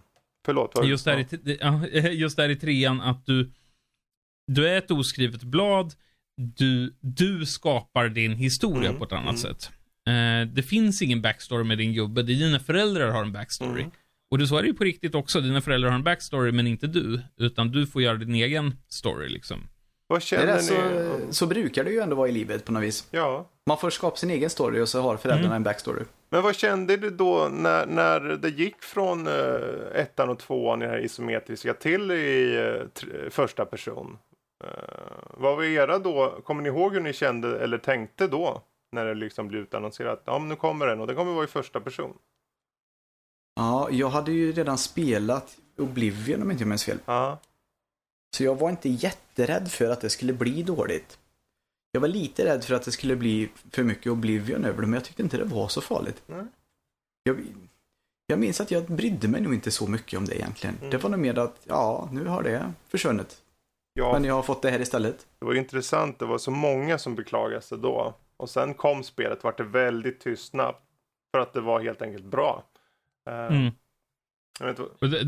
[0.45, 0.71] Förlåt.
[0.75, 3.51] vad- just, där i, just där i trean att du,
[4.47, 5.93] du är ett oskrivet blad.
[6.57, 9.37] Du, du skapar din historia Mm, på ett annat mm.
[9.37, 9.71] sätt.
[10.07, 12.23] Eh, det finns ingen backstory med din gubbe.
[12.23, 13.81] Dina föräldrar har en backstory.
[13.81, 13.91] Mm.
[14.31, 15.41] Och det så är det ju på riktigt också.
[15.41, 17.21] Dina föräldrar har en backstory, men inte du.
[17.37, 19.67] Utan du får göra din egen story liksom.
[20.11, 20.61] Vad Det känner är ni?
[21.27, 23.07] så, så brukar det ju ändå vara i livet på något vis.
[23.11, 23.45] Ja.
[23.67, 25.55] Man får skapa sin egen story och så har föräldrarna Mm.
[25.55, 26.03] en backstory.
[26.29, 29.33] Men vad kände du då när, när det gick från uh,
[29.95, 32.55] ettan och tvåan i det här isometriska till i
[32.93, 34.17] tr- första person?
[34.63, 34.69] Uh,
[35.37, 36.41] vad var era då?
[36.45, 38.61] Kommer ni ihåg hur ni kände eller tänkte då?
[38.95, 40.21] När det liksom blev utannonserat.
[40.25, 42.13] Ja, men nu kommer den och den kommer vara i första person.
[43.55, 46.97] Ja, jag hade ju redan spelat Oblivion om inte jag minns fel.
[47.05, 47.37] Ja,
[48.35, 51.17] Så jag var inte jätterädd för att det skulle bli dåligt.
[51.91, 54.93] Jag var lite rädd för att det skulle bli för mycket Oblivion över det, men
[54.93, 56.21] jag tyckte inte det var så farligt.
[56.27, 56.45] Nej.
[57.23, 57.45] Jag,
[58.27, 60.77] Jag minns att jag brydde mig nog inte så mycket om det egentligen.
[60.77, 60.89] Mm.
[60.89, 63.41] Det var nog mer att, ja, nu har det försvunnit.
[63.93, 65.27] Ja, Men jag har fått det här istället.
[65.39, 66.19] det var intressant.
[66.19, 68.13] Det var så många som beklagade sig då.
[68.37, 70.75] Och sen kom spelet, vart det väldigt tystnad.
[71.31, 72.63] För att det var helt enkelt bra.
[73.29, 73.71] Eh, Mm.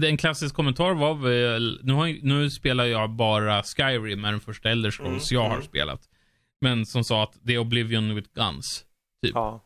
[0.07, 4.69] En klassisk kommentar var väl, nu, har, nu spelar jag bara Skyrim, är den första
[4.69, 5.67] Elder Scrolls Mm, jag har mm.
[5.67, 6.09] spelat.
[6.61, 8.85] Men som sa att det är Oblivion with Guns.
[9.19, 9.65] ja,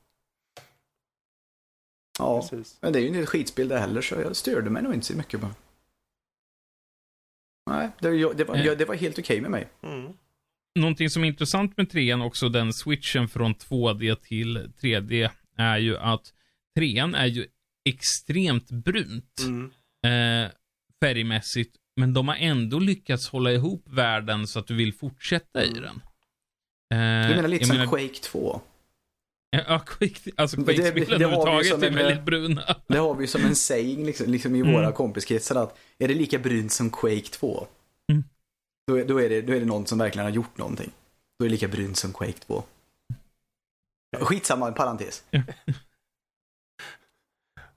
[2.20, 2.78] Ja, precis.
[2.82, 5.06] men det är ju inte ett skitspel det heller så jag störde mig nog inte
[5.06, 5.50] så mycket på.
[7.70, 9.68] Nej, det, var- det, var, jag, det var helt okej med mig.
[9.84, 10.12] Mm.
[10.80, 15.98] Någonting som är intressant med trean, också den switchen från 2D till 3D, är ju
[15.98, 16.34] att
[16.76, 17.48] trean är ju
[17.90, 19.72] extremt brunt Mm.
[20.46, 20.52] eh,
[21.04, 25.70] färgmässigt, men de har ändå lyckats hålla ihop världen så att du vill fortsätta i
[25.70, 25.82] Mm.
[25.84, 26.02] den.
[26.90, 28.62] Du menar lite jag som menar- Quake 2?
[29.50, 32.76] Ja, Quake, alltså Quake-spelen det har vi överhuvudtaget som är en, väldigt eh, bruna.
[32.88, 34.74] Det har vi som en saying liksom, liksom i Mm.
[34.74, 37.68] våra kompiskretsar att är det lika brunt som Quake 2?
[38.12, 38.24] Mm.
[38.88, 40.92] Då, är- då, är det, då är det någon som verkligen har gjort någonting.
[41.40, 42.64] Då är det lika brunt som Quake 2.
[44.20, 45.24] Skitsamma, en parentes.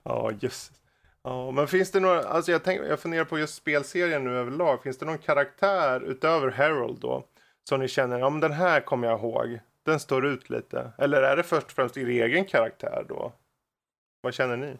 [0.02, 0.80] Ja, just
[1.22, 4.82] Ja, men finns det några, alltså jag, tänk, jag funderar på just spelserien nu överlag.
[4.82, 7.26] Finns det någon karaktär utöver Harold då?
[7.68, 9.60] Som ni känner, ja men den här kommer jag ihåg.
[9.86, 10.92] Den står ut lite.
[10.98, 13.32] Eller är det först och främst er egen karaktär då?
[14.20, 14.76] Vad känner ni?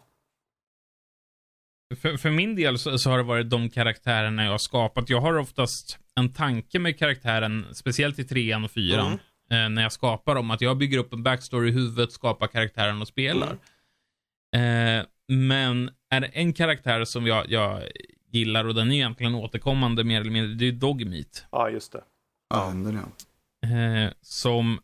[2.01, 5.09] För, för min del så, så har det varit de karaktärerna jag har skapat.
[5.09, 9.11] Jag har oftast en tanke med karaktären, speciellt i trean och fyran,
[9.51, 10.51] eh, när jag skapar dem.
[10.51, 13.57] Att jag bygger upp en backstory i huvudet, skapar karaktären och spelar.
[14.55, 17.83] Eh, men är det en karaktär som jag, jag
[18.31, 21.45] gillar, och den är egentligen återkommande mer eller mindre, det är Dogmeat.
[21.51, 22.03] Ja, just det.
[22.49, 22.99] Ja, hunden
[23.61, 23.69] ja.
[23.69, 24.79] Eh, som...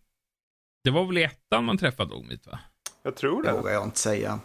[0.84, 2.60] Det var väl i ettan man träffade Dogmeat, va?
[3.04, 3.58] Jag tror Det det.
[3.58, 4.40] vågar jag inte säga.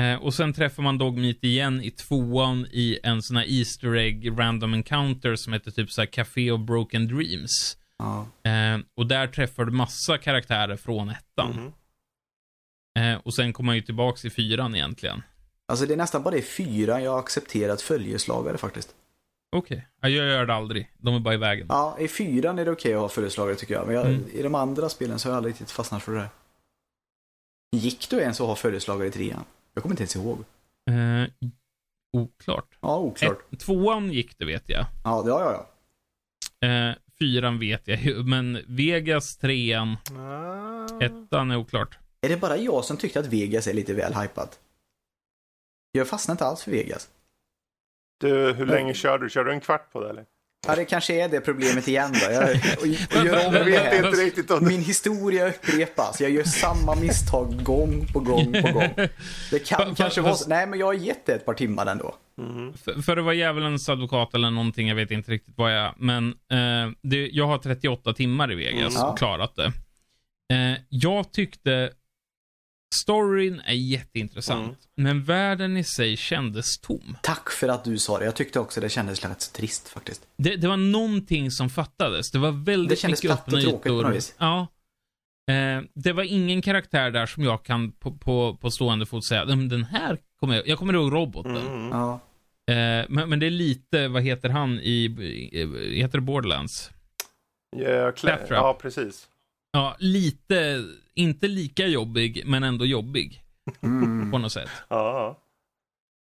[0.00, 4.30] Eh, och sen träffar man Dogmeat igen i tvåan i en sån här Easter Egg
[4.38, 7.76] random encounter som heter typ så här Café of Broken Dreams.
[7.98, 8.26] Ja.
[8.50, 11.50] Eh, och där träffar du massa karaktärer från ettan.
[11.50, 11.66] Mhm.
[11.66, 11.72] Eh,
[13.26, 15.22] och sen kommer man ju tillbaks i fyran egentligen.
[15.68, 18.94] Alltså det är nästan bara i fyra jag har accepterat följeslagare faktiskt.
[19.56, 19.86] Okej.
[20.00, 20.90] Ja, jag gör det aldrig.
[20.98, 21.66] De är bara i vägen.
[21.68, 23.86] Ja, i fyran är det okej att ha följeslagare tycker jag.
[23.86, 24.24] Men jag, Mm.
[24.32, 26.28] i de andra spelen så har jag aldrig riktigt fastnat för det där.
[27.76, 29.44] Gick du ens att ha följeslagare i trean?
[29.74, 30.38] Jag kommer inte ens ihåg.
[30.90, 31.48] Eh,
[32.12, 32.78] oklart.
[32.80, 33.38] Ja, oklart.
[33.52, 34.86] Ett, tvåan gick det vet jag.
[35.04, 35.66] Ja, det, ja, ja,
[36.60, 36.68] ja.
[36.68, 41.04] Eh, fyran vet jag ju, men Vegas, trean, Ah.
[41.04, 41.98] ettan är oklart.
[42.20, 44.58] Är det bara jag som tyckte att Vegas är lite väl hypat?
[45.92, 47.08] Jag fastnar inte alls för Vegas.
[48.20, 49.30] Du, hur länge kör du?
[49.30, 50.24] Kör du en kvart på det eller?
[50.66, 52.32] Ja, det kanske är det problemet igen då.
[52.32, 52.86] Jag, och, och
[53.26, 54.06] gör om Jag det vet här.
[54.06, 56.20] inte riktigt om Min historia upprepas.
[56.20, 58.94] Jag gör samma misstag gång på gång på gång.
[59.50, 60.48] Det kan kanske vara så.
[60.48, 62.14] Nej, men jag har gett det ett par timmar ändå.
[62.36, 62.74] Mhm.
[62.74, 65.94] För, för att vara djävulens advokat eller någonting, jag vet inte riktigt vad jag är.
[65.96, 69.08] Men eh, det, jag har 38 timmar i Vegas Mm.
[69.08, 69.72] och klarat det.
[70.54, 71.90] Eh, jag tyckte
[72.94, 74.76] storyn är jätteintressant, Mm.
[74.94, 77.16] men världen i sig kändes tom.
[77.22, 78.24] Tack för att du sa det.
[78.24, 80.26] Jag tyckte också det kändes så trist faktiskt.
[80.36, 82.30] Det, det var någonting som fattades.
[82.30, 84.34] Det var väldigt Det kändes mycket platt och tråkigt på något vis.
[84.38, 84.66] Ja.
[85.50, 89.44] Eh, det var ingen karaktär där som jag kan på, på, på stående fot säga,
[89.44, 90.68] "Men den här kommer jag...
[90.68, 91.52] Jag kommer ihåg roboten.
[91.52, 91.88] Mhm.
[91.92, 92.20] Ja.
[92.74, 95.08] Eh, men, men det är lite, vad heter han i,
[95.94, 96.90] heter det Borderlands?
[97.76, 98.50] Ja, Claptrap.
[98.50, 99.28] ja, precis.
[99.72, 103.42] Ja, lite, inte lika jobbig, men ändå jobbig
[103.82, 104.30] Mm.
[104.30, 104.70] på något sätt.
[104.88, 105.38] Ja.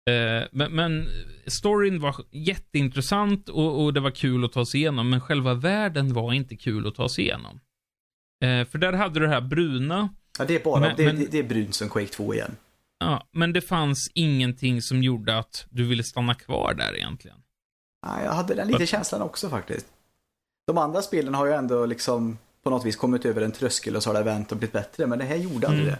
[0.09, 1.07] Eh, men, men
[1.47, 6.13] storyn var jätteintressant och, och det var kul att ta sig igenom, men själva världen
[6.13, 7.59] var inte kul att ta sig igenom.
[8.43, 11.15] Eh, för där hade du det här bruna, Ja, det är bara, Men- det, men-
[11.19, 12.55] det, det är brunt som Quake 2 igen.
[12.99, 17.37] ja, men det fanns ingenting som gjorde att du ville stanna kvar där egentligen.
[18.07, 19.87] Ja, jag hade den lite känslan också faktiskt.
[20.67, 24.03] De andra spelen har ju ändå liksom på något vis kommit över en tröskel och
[24.03, 25.07] så har det vänt och blivit bättre.
[25.07, 25.95] Men det här gjorde aldrig Mm.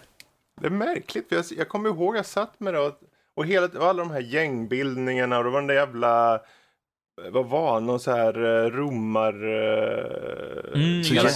[0.60, 2.92] Det är märkligt, för jag, jag kommer ihåg jag satt med det och,
[3.34, 6.40] och, hela, och alla de här gängbildningarna och det var den där jävla
[7.32, 11.28] vad var någon så här uh, romar uh, Mm, Så jävla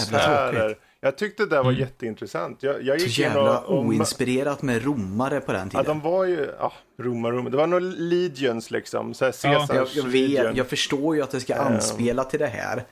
[0.53, 0.79] tråkigt.
[1.01, 1.75] Jag tyckte det var Mm.
[1.81, 2.63] jätteintressant.
[2.63, 6.01] Jag, jag Så gick in jävla och, och oinspirerat med romare på den Ja, tiden.
[6.03, 7.51] de var ju, ja, romar, romar.
[7.51, 9.15] Det var nog legions liksom.
[9.15, 9.67] Så här Ja.
[9.75, 11.61] Jag, jag, vet, jag förstår ju att det ska Ja.
[11.63, 12.85] anspela till det här.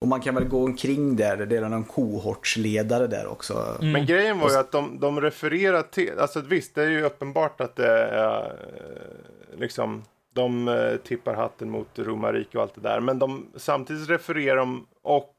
[0.00, 3.76] Och man kan väl gå omkring där, det är någon kohortsledare där också.
[3.80, 3.92] Mm.
[3.92, 7.60] Men grejen var ju att de, de refererar till, alltså visst det är ju uppenbart
[7.60, 10.02] att det är eh, liksom
[10.34, 13.00] de eh, tippar hatten mot romarrike och allt det där.
[13.00, 15.34] Men de samtidigt refererar de och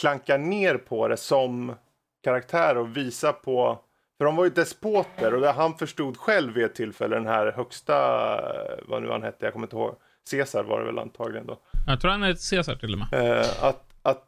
[0.00, 1.74] klankar ner på det som
[2.24, 3.78] karaktär och visar på
[4.18, 7.94] För de var ju despoter och han förstod själv vid ett tillfälle, den här högsta,
[8.88, 9.96] vad nu han hette, jag kommer inte ihåg.
[10.30, 11.58] Caesar var det väl antagligen då.
[11.86, 13.38] Jag tror han är Caesar till och med.
[13.40, 14.24] Eh, att, att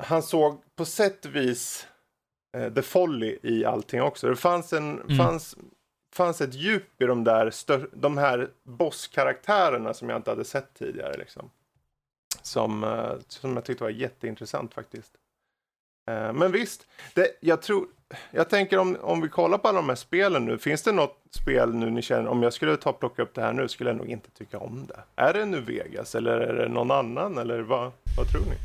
[0.00, 1.86] han såg på sätt och vis
[2.56, 4.28] eh, the folly i allting också.
[4.28, 5.18] Det fanns, en, Mm.
[5.18, 5.56] fanns,
[6.14, 10.74] fanns ett djup i de där stör, de här bosskaraktärerna som jag inte hade sett
[10.74, 11.16] tidigare.
[11.18, 11.50] Liksom.
[12.42, 15.12] Som, eh, som jag tyckte var jätteintressant faktiskt.
[16.10, 17.86] Eh, men visst, det, jag tror,
[18.30, 20.58] jag tänker om, om vi kollar på alla de här spelen nu.
[20.58, 23.40] Finns det något spel nu ni känner, om jag skulle ta och plocka upp det
[23.42, 25.00] här nu skulle jag nog inte tycka om det.
[25.22, 28.56] Är det nu Vegas eller är det någon annan eller vad, vad tror ni?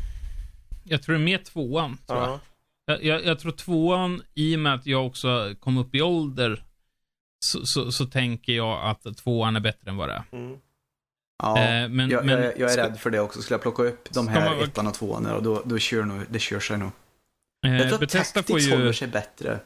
[0.83, 2.29] Jag tror det är mer tvåan, tror jag.
[2.29, 2.39] Ja.
[2.85, 3.25] Jag, jag.
[3.25, 6.63] Jag tror tvåan, i och med att jag också kom upp i ålder,
[7.39, 10.23] så, så, så tänker jag att tvåan är bättre än vad det är.
[10.31, 10.57] Mm.
[11.43, 13.41] Ja, Eh, men- jag, men- jag, jag är ska- rädd för det också.
[13.41, 16.21] Skulle jag plocka upp de här man ettan och tvåan och då, då kör nog,
[16.29, 16.91] det kör sig nog.
[17.65, 18.71] Eh, Jag tror att Bethesda får Tactics ju...
[18.77, 19.59] håller sig bättre.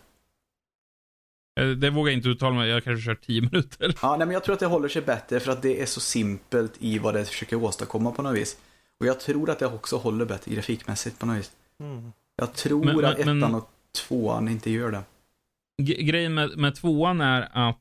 [1.59, 3.95] eh, Det vågar jag inte uttala mig, jag kanske kör 10 minuter.
[4.01, 5.99] Ja, nej, men jag tror att det håller sig bättre för att det är så
[5.99, 8.57] simpelt i vad det försöker åstadkomma på något vis.
[8.99, 11.51] Och jag tror att det också håller bättre grafikmässigt på något vis.
[11.79, 12.11] Mm.
[12.35, 13.69] Jag tror Men- men- att ettan men- och
[14.07, 15.03] tvåan inte gör det.
[15.83, 17.79] Grejen med, med tvåan är att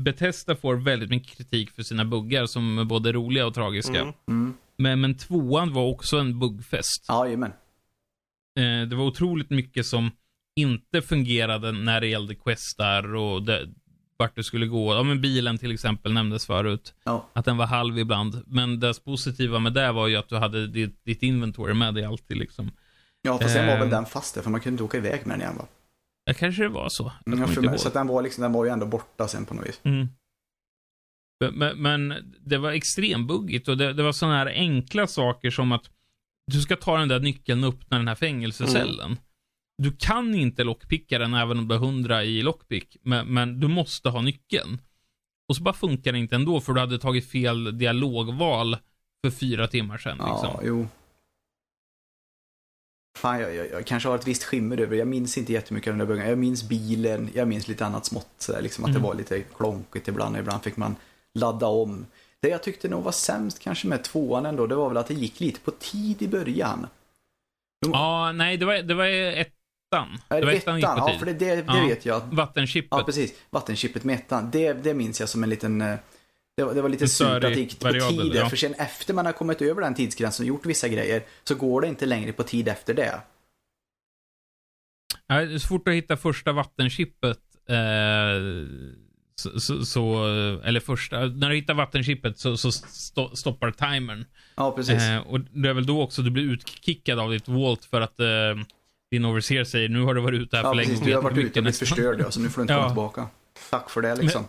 [0.00, 4.00] Bethesda får väldigt mycket kritik för sina buggar som är både roliga och tragiska.
[4.00, 4.14] Mm.
[4.28, 4.56] Mm.
[4.76, 7.04] Men, men tvåan var också en buggfest.
[7.08, 7.52] Ja, jajamän.
[8.58, 10.10] Eh, det var otroligt mycket som
[10.56, 13.68] inte fungerade när det gällde questar och det,
[14.16, 14.94] vart du skulle gå.
[14.94, 16.94] Ja, men bilen till exempel nämndes förut.
[17.04, 17.28] Ja.
[17.32, 18.42] Att den var halv ibland.
[18.46, 22.04] Men det positiva med det var ju att du hade ditt, ditt inventory med dig
[22.04, 22.70] alltid liksom.
[23.22, 23.90] Ja, fast sen var väl Ehm.
[23.90, 25.66] den fast där, för man kunde inte åka iväg med den igen va?
[26.24, 27.12] Ja, kanske det var så.
[27.24, 29.44] Jag Mm, för mig, så att den var liksom, den var ju ändå borta sen
[29.44, 29.80] på något vis.
[29.84, 30.08] Mm.
[31.52, 35.72] Men, men det var extremt buggigt och det, det var sådana här enkla saker som
[35.72, 35.90] att
[36.52, 39.18] du ska ta den där nyckeln och öppna den här fängelsecellen.
[39.78, 43.68] Du kan inte lockpicka den även om du har 100 i lockpick, men, men du
[43.68, 44.78] måste ha nyckeln.
[45.48, 48.76] Och så bara funkar det inte ändå för du hade tagit fel dialogval
[49.24, 50.16] för fyra timmar sedan.
[50.20, 50.66] Ja, Liksom.
[50.66, 50.88] jo.
[53.18, 54.96] Fan, jag, jag, jag kanske har ett visst skimmer över.
[54.96, 56.28] Jag minns inte jättemycket av den där buggen.
[56.28, 58.48] Jag minns bilen, jag minns lite annat smått.
[58.60, 59.02] Liksom att Mm.
[59.02, 60.36] det var lite klonkigt ibland.
[60.36, 60.96] Ibland fick man
[61.34, 62.06] ladda om.
[62.42, 65.14] Det jag tyckte nog var sämst kanske med tvåan ändå, det var väl att det
[65.14, 66.86] gick lite på tid i början.
[67.86, 70.18] Ja, nej, det var, det var ettan.
[70.28, 70.98] Det var ettan ettan?
[70.98, 71.86] Ja, för det, det, det Ja.
[71.86, 72.16] vet jag.
[72.16, 72.88] att- Vattenchippet.
[72.90, 73.34] Ja, precis.
[73.50, 74.50] Vattenchippet med ettan.
[74.50, 75.80] Det, det minns jag som en liten...
[75.80, 75.96] eh,
[76.56, 78.48] Det var, det var lite surt att det gick på variabel, tid ja.
[78.48, 81.80] För sen efter man har kommit över den tidsgränsen och gjort vissa grejer så går
[81.80, 83.20] det inte längre på tid efter det.
[85.26, 87.38] Ja, det är svårt att hitta första vattenchippet.
[87.68, 87.76] Eh,
[89.34, 90.24] så, så, så,
[90.64, 94.24] eller första, när du hittar vattenchippet så, så sto, stoppar timern.
[94.56, 95.02] Ja, precis.
[95.02, 98.20] Eh, och det är väl då också du blir utkickad av ditt Volt för att
[98.20, 98.26] eh,
[99.10, 100.88] din overseer säger nu har du varit ute här ja, för länge.
[100.88, 101.00] precis.
[101.00, 102.78] och Du har varit ute och blivit förstörd så nu får du inte Ja.
[102.78, 103.26] komma tillbaka.
[103.70, 104.44] Tack för det liksom.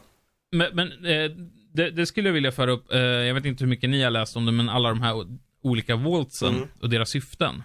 [0.51, 1.31] Men, men eh,
[1.73, 2.93] det, det skulle jag vilja föra upp.
[2.93, 5.25] Eh, jag vet inte hur mycket ni har läst om det, men alla de här
[5.63, 6.67] olika Voltsen Mm.
[6.81, 7.63] och deras syften.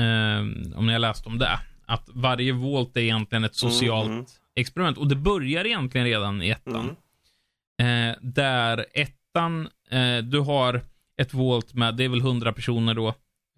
[0.00, 0.40] Eh,
[0.78, 1.60] om ni har läst om det.
[1.86, 4.26] Att varje Volt är egentligen ett socialt Mm, mm.
[4.54, 4.98] Experiment.
[4.98, 6.96] Och det börjar egentligen redan i ettan.
[7.78, 8.10] Mm.
[8.10, 10.82] Eh, där ettan, eh, du har
[11.20, 13.08] ett Volt med, det är väl 100 personer då,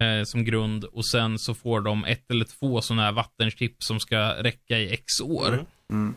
[0.01, 0.83] eh, som grund.
[0.83, 4.93] Och sen så får de ett eller två sådana här vattenchip som ska räcka i
[4.93, 5.47] X år.
[5.47, 5.65] Mm.
[5.91, 6.15] Mm.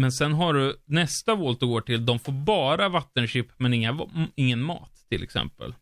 [0.00, 3.98] Men sen har du nästa Volt du går till, de får bara vattenchip men inga,
[4.34, 5.74] ingen mat till exempel.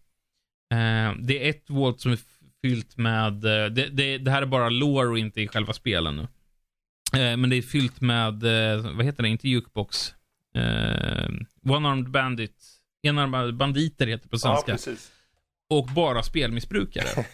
[0.72, 2.18] Eh, det är ett Volt som är
[2.62, 6.16] fyllt med, eh, det, det, det här är bara lore och inte i själva spelen
[6.16, 6.28] nu.
[7.12, 10.14] Eh, men det är fyllt med, eh, vad heter det, inte jukebox.
[10.54, 11.28] Eh,
[11.64, 12.56] One-armed bandit.
[13.02, 14.72] Enarmade banditer heter det på Ja, svenska.
[14.72, 15.10] precis.
[15.70, 17.24] och bara spelmissbrukare.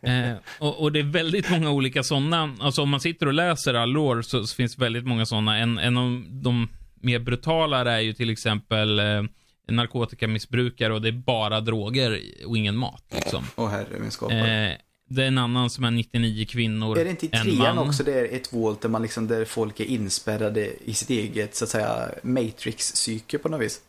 [0.00, 2.56] eh, och, och det är väldigt många olika sådana.
[2.60, 5.58] Alltså om man sitter och läser all lore så, så finns väldigt många sådana.
[5.58, 9.22] En, en av de mer brutala är ju till exempel eh,
[9.68, 13.04] narkotikamissbrukare och det är bara droger och ingen mat.
[13.14, 13.44] Liksom.
[13.56, 14.70] Åh herre min skapare.
[14.70, 14.76] Eh,
[15.14, 17.88] det är en annan som är 99 kvinnor, Är det inte i en trean man.
[17.88, 21.54] också det är ett Volt där, man liksom, där folk är inspärrade i sitt eget,
[21.54, 23.80] så att säga, Matrix-psyke på något vis?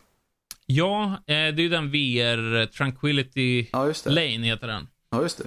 [0.66, 3.92] Ja, eh, det är ju den VR, Tranquility Ja.
[4.06, 4.88] Lane heter den.
[5.10, 5.42] Ja, just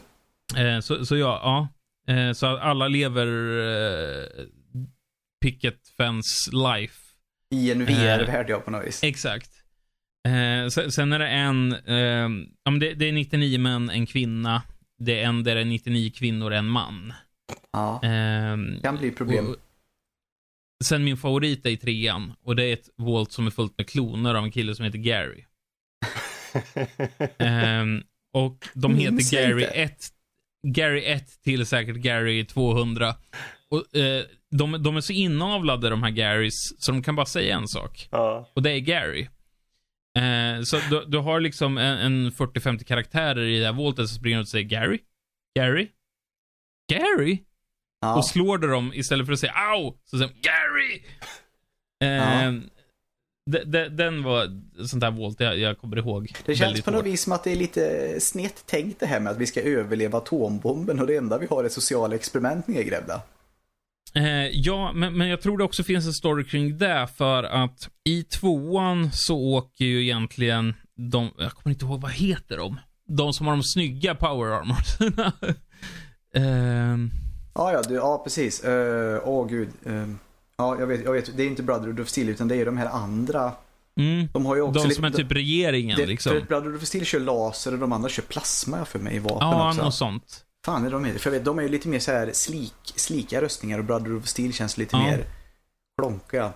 [0.56, 0.62] det.
[0.62, 1.40] Eh, så, så ja,
[2.08, 2.14] ja.
[2.14, 3.28] Eh, så att alla lever
[5.42, 6.96] picket fence life.
[7.56, 9.04] I en VR-värld, ja, på något vis.
[9.04, 9.50] Exakt.
[10.90, 11.76] Sen, är det en,
[12.64, 14.62] ja, men det, det är 99 män, en kvinna.
[15.00, 17.14] Det det är 99 kvinnor, en man.
[17.74, 19.48] Ja, Eh, kan bli problem.
[19.50, 19.56] och,
[20.86, 22.34] sen min favorit är i trean.
[22.44, 24.98] Och det är ett Volt som är fullt med kloner av en kille som heter
[24.98, 25.44] Gary.
[27.38, 29.74] Ehm, och de heter Gary inte.
[29.74, 30.08] 1,
[30.68, 33.16] Gary 1 till säkert Gary 200.
[33.70, 37.56] Och, eh, de, de är så inavlade de här Garys, så de kan bara säga
[37.56, 38.08] en sak.
[38.12, 38.52] Ja.
[38.56, 39.28] Och det är Gary.
[40.18, 44.18] Eh, så du, du har liksom en, en 40-50 karaktärer i det här voltet som
[44.18, 45.00] springer och säger Gary?
[45.60, 45.88] Gary?
[46.92, 47.40] Gary?
[48.02, 48.18] Ja.
[48.18, 51.02] Och slår du dem istället för att säga au, så säger de Gary!
[52.00, 52.08] Ja.
[52.08, 52.54] Eh,
[53.52, 56.34] de, de, den var sånt där volt jag, jag kommer ihåg.
[56.46, 59.32] Det känns på något vis som att det är lite snett tänkt det här med
[59.32, 63.22] att vi ska överleva atombomben och det enda vi har är sociala experiment nedgrävda.
[64.16, 67.90] Eh, ja, men, men jag tror det också finns en story kring det, för att
[68.10, 70.74] i tvåan så åker ju egentligen
[71.12, 72.80] de, jag kommer inte ihåg, vad heter de?
[73.10, 75.32] De som har de snygga power armorserna.
[76.36, 77.12] Ehm,
[77.56, 78.64] Ja, ja, du, ja precis.
[78.64, 79.70] Eh, Åh gud.
[79.86, 80.08] Eh,
[80.58, 81.38] ja, jag vet, jag vet.
[81.38, 83.52] Det är inte Brotherhood of Steel utan det är de här andra.
[84.00, 86.32] mm, De har ju också de som är typ regeringen det, liksom.
[86.32, 89.38] För Brotherhood of Steel kör laser och de andra kör plasma för mig i vapen
[89.42, 89.84] Ja, också.
[89.84, 90.44] något sånt.
[90.68, 91.20] Fan är de heter?
[91.20, 94.18] För jag vet, de är ju lite mer så här slik, slika röstningar och Brotherhood
[94.22, 95.04] of Steel känns lite Ja.
[95.04, 95.26] mer
[96.02, 96.54] klonka.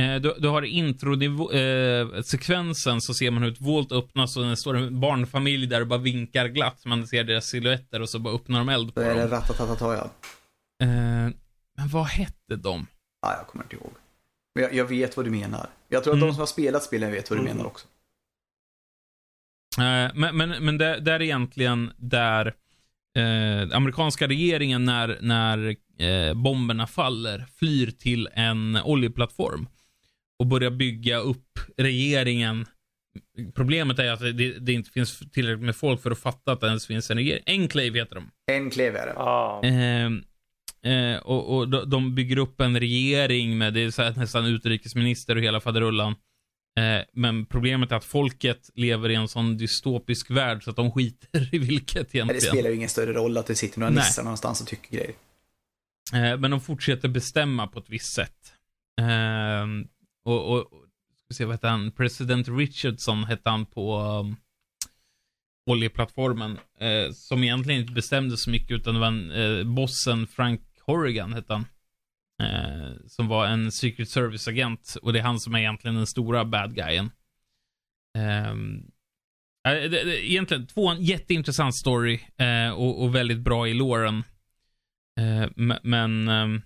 [0.00, 4.76] Eh, du, du har intro-sekvensen så ser man hur ett volt öppnas och det står
[4.76, 6.84] en barnfamilj där och bara vinkar glatt.
[6.84, 9.30] Man ser deras silhuetter och så bara öppnar de eld på Då är det dem.
[9.30, 10.10] ratatatata ja.
[10.86, 11.30] Eh,
[11.76, 12.86] men vad hette de?
[13.22, 13.92] Ja, jag kommer inte ihåg.
[14.54, 15.68] Men jag, jag vet vad du menar.
[15.88, 16.28] Jag tror att Mm.
[16.28, 17.56] de som har spelat spelen vet vad du Mm.
[17.56, 17.86] menar också.
[19.78, 22.54] Eh, men men, men det, det är egentligen där
[23.16, 29.68] eh, amerikanska regeringen när, när eh, bomberna faller flyr till en oljeplattform
[30.38, 32.66] och börjar bygga upp regeringen.
[33.54, 36.66] Problemet är att det, det inte finns tillräckligt med folk för att fatta att det
[36.66, 37.42] ens finns en regering.
[37.46, 38.30] Enclave heter de.
[38.52, 39.12] En klev är det.
[39.16, 39.62] Ja.
[39.64, 40.06] Eh,
[40.92, 44.46] eh, och och de, de bygger upp en regering med, det är så här, nästan
[44.46, 46.14] utrikesminister och hela faderullan.
[46.76, 50.92] Eh, men problemet är att folket lever i en sån dystopisk värld så att de
[50.92, 52.40] skiter i vilket Men det egentligen.
[52.40, 55.14] spelar ju ingen större roll att det sitter några nissar någonstans och tycker grejer.
[56.12, 58.52] Eh, men de fortsätter bestämma på ett visst sätt.
[59.00, 59.66] Eh,
[60.24, 60.68] och, och,
[61.24, 61.92] ska se, vad hette han?
[61.92, 64.36] President Richardson hette han på um,
[65.70, 66.58] oljeplattformen.
[67.12, 71.66] Som egentligen inte bestämde så mycket utan det var en, bossen Frank Horrigan hette han.
[72.42, 74.96] Eh, som var en Secret Service-agent.
[75.02, 77.10] Och det är han som är egentligen den stora bad guyen.
[78.18, 78.54] Eh,
[79.64, 84.24] det, det, egentligen två en jätteintressant story eh, och, och väldigt bra i låren.
[85.20, 86.28] Eh, me- men...
[86.28, 86.62] ehm,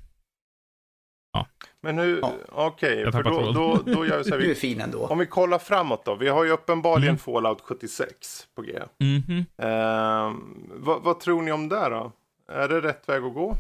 [1.81, 2.33] Men hur, Ja.
[2.49, 4.39] okej, för tappar då, då, då gör vi så här.
[4.41, 5.07] Du är Vi, fin ändå.
[5.07, 6.15] om vi kollar framåt då.
[6.15, 7.19] Vi har ju uppenbarligen Mm.
[7.19, 8.79] Fallout 76 på G.
[8.99, 9.45] mhm.
[9.59, 12.13] Ehm, vad, vad tror ni om det då?
[12.53, 13.57] Är det rätt väg att gå?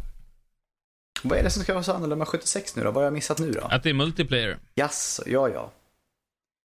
[1.22, 2.90] Vad är det som ska vara så annorlunda med 76 nu då?
[2.90, 3.60] Vad har jag missat nu då?
[3.60, 4.58] Att det är multiplayer.
[4.74, 5.72] Jaså, ja ja.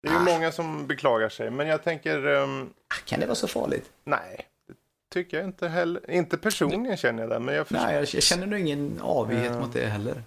[0.03, 0.23] Det är ju Ah.
[0.23, 2.67] många som beklagar sig, men jag tänker Ah,
[3.05, 3.91] Kan det vara så farligt?
[4.05, 4.47] nej.
[4.69, 4.75] Det
[5.23, 6.11] tycker jag inte heller.
[6.11, 7.87] Inte personligen känner jag det, men jag förstår.
[7.87, 9.61] Nej, jag, känner nog ingen avighet Ja.
[9.61, 10.23] mot det heller.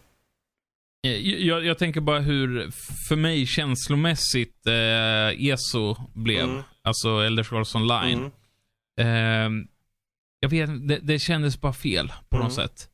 [1.07, 1.11] Eh,
[1.47, 2.71] Jag, jag tänker bara hur,
[3.09, 6.43] för mig känslomässigt, eh, ESO blev.
[6.43, 6.63] Mm.
[6.81, 8.31] Alltså Elder Scrolls Online.
[8.99, 9.61] Mm.
[9.61, 9.65] Eh,
[10.39, 12.67] jag vet det, det kändes bara fel på något Mm.
[12.67, 12.89] sätt.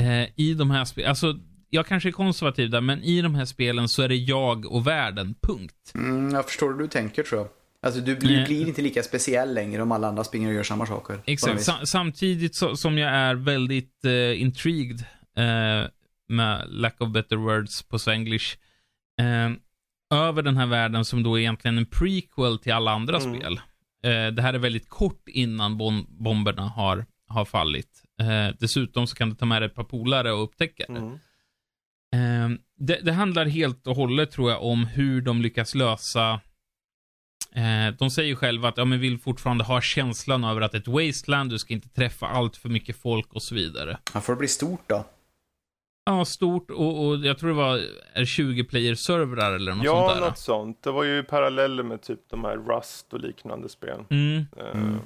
[0.00, 1.38] Eh, I de här spelen, alltså
[1.70, 4.86] jag kanske är konservativ där, men i de här spelen så är det jag och
[4.86, 5.92] världen, punkt.
[5.94, 7.48] Mm, jag förstår hur du tänker tror jag.
[7.82, 8.46] Alltså du blir, Nej.
[8.46, 11.20] blir inte lika speciell längre om alla andra springer och gör samma saker.
[11.24, 11.56] Exakt.
[11.56, 11.64] vis.
[11.64, 15.00] Sa- samtidigt så, som jag är väldigt eh, intrigued
[15.36, 15.88] eh,
[16.28, 18.56] med lack of better words på svenglish.
[19.20, 19.50] Eh,
[20.18, 23.34] över den här världen som då är egentligen en prequel till alla andra Mm.
[23.40, 23.60] spel.
[24.04, 28.02] Eh, det här är väldigt kort innan bom- bomberna har, har fallit.
[28.20, 30.98] Eh, dessutom så kan du ta med dig ett par polare och upptäcka det.
[30.98, 32.54] Mm.
[32.54, 33.00] Eh, det.
[33.02, 36.40] Det handlar helt och hållet, tror jag, om hur de lyckas lösa
[37.52, 41.50] Eh, de säger själva att ja, men vill fortfarande ha känslan över att ett wasteland,
[41.50, 43.98] du ska inte träffa allt för mycket folk och så vidare.
[44.14, 45.04] Ja, får det bli stort då?
[46.04, 47.80] Ja, stort och, och jag tror det var
[48.12, 50.28] är 20 player-servrar eller något Ja, sånt där.
[50.28, 50.82] något sånt.
[50.82, 54.04] Det var ju paralleller med typ de här Rust och liknande spel.
[54.10, 54.46] Mm.
[54.74, 55.00] Ehm,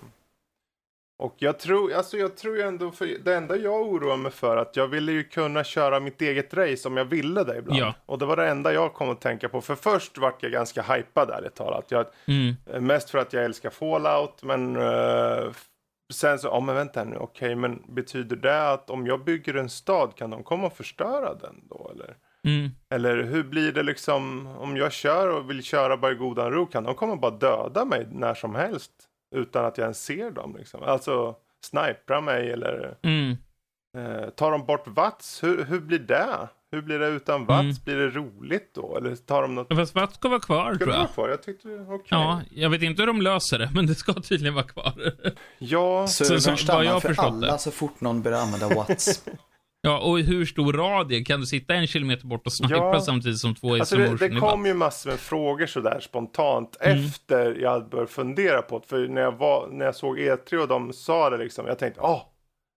[1.22, 4.76] Och jag tror, alltså jag tror ändå, för det enda jag oroar mig för att
[4.76, 7.80] jag ville ju kunna köra mitt eget race om jag ville det ibland.
[7.80, 7.94] Ja.
[8.06, 9.60] Och det var det enda jag kom att tänka på.
[9.60, 11.90] För först vart jag ganska hypad ärligt talat.
[11.90, 12.54] Jag, Mm.
[12.72, 14.76] eh, mest för att jag älskar Fallout, men
[15.50, 15.64] f-
[16.12, 19.68] sen så, ja men vänta nu, okej, men betyder det att om jag bygger en
[19.68, 22.16] stad kan de komma och förstöra den då eller?
[22.44, 22.70] Mm.
[22.90, 26.66] Eller hur blir det liksom om jag kör och vill köra bara i godan ro
[26.66, 28.92] kan de komma och bara döda mig när som helst
[29.32, 30.82] utan att jag ens ser dem liksom.
[30.82, 33.36] Alltså snipra mig eller Mm.
[33.98, 35.42] eh, tar de bort VATS?
[35.42, 36.48] Hur, hur blir det?
[36.70, 37.60] Hur blir det utan VATS?
[37.62, 37.74] Mm.
[37.84, 38.96] Blir det roligt då?
[38.96, 39.68] Eller tar de något?
[39.76, 40.98] Fast vad ska vara kvar, Ska tror det jag.
[40.98, 41.28] vara kvar?
[41.28, 42.06] Jag tyckte, okej.
[42.10, 44.92] Ja, jag vet inte hur de löser det, men det ska tydligen vara kvar.
[45.58, 47.58] Ja, så- Servern stannar för alla det.
[47.58, 49.24] så fort någon börjar använda Whats.
[49.84, 51.24] Ja, och hur stor radie?
[51.24, 53.00] Kan du sitta en kilometer bort och snipa Ja.
[53.00, 57.04] samtidigt som två Alltså det, det kom ju massor med frågor sådär spontant Mm.
[57.04, 58.86] efter jag hade börjat fundera på det.
[58.86, 62.00] För när jag, var, när jag såg E3 och de sa det liksom, jag tänkte,
[62.00, 62.32] ah,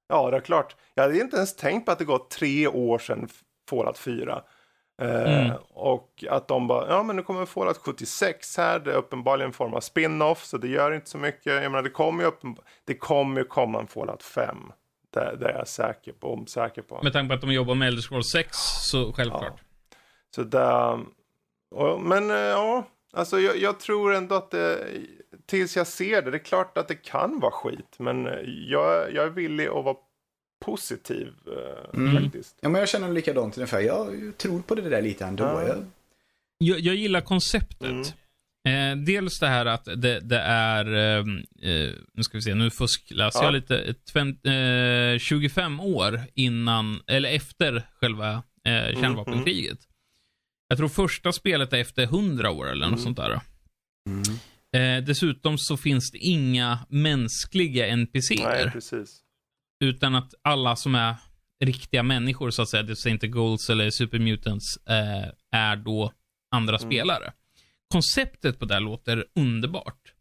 [0.10, 0.76] ja det är klart.
[0.94, 3.28] Jag hade inte ens tänkt på att det gått tre år sedan
[3.70, 4.42] Fallout 4.
[5.02, 5.52] Eh, Mm.
[5.70, 9.54] Och att de bara, ja men nu kommer Fallout 76 här, det är uppenbarligen en
[9.54, 11.46] form av spin-off så det gör inte så mycket.
[11.54, 14.58] Jag menar det kommer ju, uppenbar- det kommer ju komma en Fallout 5.
[15.16, 17.00] Det, det är jag säker på, om säker på.
[17.04, 19.62] Med tanke på att de jobbar med Elder Scrolls 6, så självklart.
[20.36, 21.00] Så där,
[21.76, 24.88] och, men eh, ja, alltså jag, jag tror ändå att det,
[25.46, 27.96] tills jag ser det, det är klart att det kan vara skit.
[27.98, 28.34] Men eh,
[28.68, 29.96] jag, jag är villig att vara
[30.66, 32.24] positiv eh, Mm.
[32.24, 32.58] faktiskt.
[32.62, 33.80] Ja, men jag känner likadant ungefär.
[33.80, 35.44] Jag tror på det där lite ändå.
[35.44, 35.68] Ja.
[35.68, 35.86] Jag,
[36.58, 37.82] Jag, jag gillar konceptet.
[37.82, 38.04] Mm.
[38.66, 42.70] Eh, dels det här att det, det är, ehm, eh, nu ska vi se, nu
[42.70, 43.46] fuskläser Ja.
[43.46, 49.78] jag lite, fem, eh, 25 år innan, eller efter själva Mm, eh, kärnvapenkriget.
[50.68, 53.04] Jag tror första spelet är efter 100 år eller något Mm.
[53.04, 53.40] sånt där.
[54.10, 55.00] mm.
[55.00, 58.70] Eh, dessutom så finns det inga mänskliga Nej, NPCer.
[58.70, 59.22] precis.
[59.84, 61.16] Utan att alla som är
[61.64, 65.76] riktiga människor, så att säga, det vill säga inte Goals eller Super Mutants, eh, är
[65.76, 66.12] då
[66.52, 66.90] andra Mm.
[66.90, 67.34] spelare.
[67.94, 70.14] Konceptet på det här låter underbart.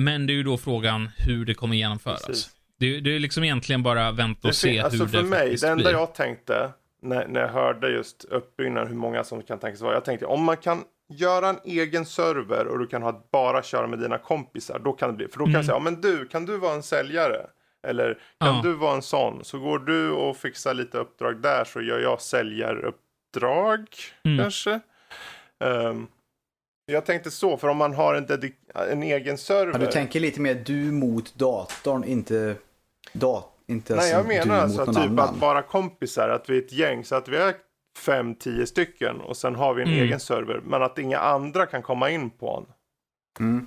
[0.00, 2.26] Men det är ju då frågan hur det kommer genomföras.
[2.26, 2.50] Precis.
[2.78, 5.62] Det, det är liksom egentligen bara vänta och se alltså hur för det mig, faktiskt
[5.62, 5.92] det enda blir.
[5.92, 6.70] jag tänkte
[7.02, 9.94] när, när jag hörde just uppbyggnaden, hur många som kan tänkas vara.
[9.94, 13.86] Jag tänkte om man kan göra en egen server och du kan ha, bara köra
[13.86, 15.28] med dina kompisar, då kan det bli.
[15.28, 15.54] För då kan Mm.
[15.58, 17.46] jag säga, ja men du, kan du vara en säljare?
[17.86, 18.60] Eller kan Ja.
[18.64, 19.44] du vara en sån?
[19.44, 23.86] Så går du och fixar lite uppdrag där så gör jag säljaruppdrag
[24.24, 24.38] Mm.
[24.38, 24.80] kanske.
[25.64, 26.06] Ehm,
[26.86, 28.26] jag tänkte så, för om man har en,
[28.90, 29.72] en egen server.
[29.72, 32.56] Ja, du tänker lite mer du mot datorn, inte,
[33.12, 35.18] dat inte Nej, jag alltså menar alltså typ annan.
[35.18, 37.54] att vara kompisar, att vi är ett gäng, så att vi är
[37.98, 40.02] fem, tio stycken och sen har vi en Mm.
[40.02, 43.46] egen server, men att inga andra kan komma in på den.
[43.48, 43.66] Mm.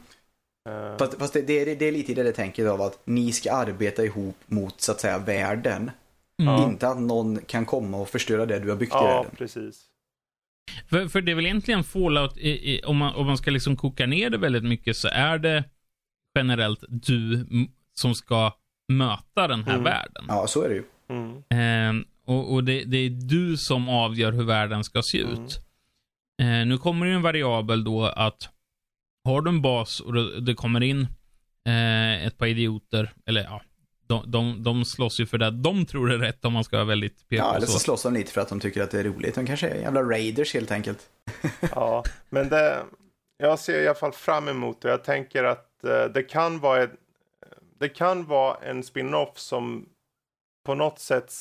[0.70, 3.00] Eh, Fast, fast det, det, är, det är lite i det där tänket av att
[3.04, 5.92] ni ska arbeta ihop mot så att säga världen.
[6.42, 6.56] Mm.
[6.64, 9.32] Inte att någon kan komma och förstöra det du har byggt i ja, världen.
[9.38, 9.82] precis.
[10.90, 13.76] För, för det är väl egentligen Fallout, i, i, om, man, om man ska liksom
[13.76, 15.64] koka ner det väldigt mycket, så är det
[16.36, 17.48] generellt du
[17.94, 18.54] som ska
[18.94, 19.84] möta den här Mm.
[19.84, 20.26] världen.
[20.28, 20.84] Ja, så är det ju.
[21.10, 22.00] Mm.
[22.00, 25.34] Eh, och och det, det är du som avgör hur världen ska se Mm.
[25.34, 25.60] ut.
[26.42, 28.50] Eh, nu kommer det ju en variabel då att
[29.24, 31.02] har du en bas och det, det kommer in
[31.68, 33.62] eh, ett par idioter, eller ja,
[34.10, 36.86] de, de, de slåss ju för det de tror är rätt om man ska vara
[36.86, 39.04] väldigt PK Ja, eller så slåss de lite för att de tycker att det är
[39.04, 39.36] roligt.
[39.36, 41.10] De kanske är jävla raiders helt enkelt.
[41.76, 42.84] Ja, men det,
[43.38, 44.90] jag ser i alla fall fram emot det.
[44.90, 46.92] Jag tänker att eh, det kan vara ett,
[47.80, 49.86] det kan vara en spin-off som
[50.66, 51.34] på något sätt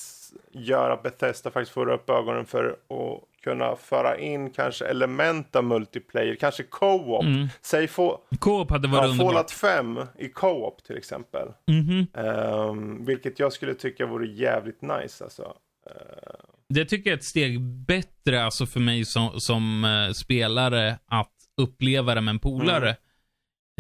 [0.52, 5.64] gör att Bethesda faktiskt får upp ögonen för att kunna föra in kanske element av
[5.64, 7.24] multiplayer, kanske co-op.
[7.24, 7.49] Mm.
[7.62, 9.32] Säg få, Co-op hade ja, varit underbart.
[9.51, 11.49] Fallout 5 i co-op till exempel.
[11.66, 12.07] Mhm.
[12.14, 15.42] Ehm, vilket jag skulle tycka vore jävligt nice alltså.
[15.42, 20.99] Ehm, Det tycker jag är ett steg bättre alltså för mig som, som eh, spelare
[21.07, 22.96] att uppleva det med en polare.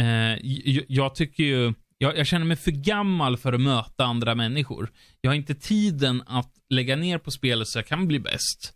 [0.00, 0.32] Mm.
[0.32, 4.34] Eh, j- jag tycker ju, jag, jag känner mig för gammal för att möta andra
[4.34, 4.90] människor.
[5.20, 8.74] Jag har inte tiden att lägga ner på spelet så jag kan bli bäst.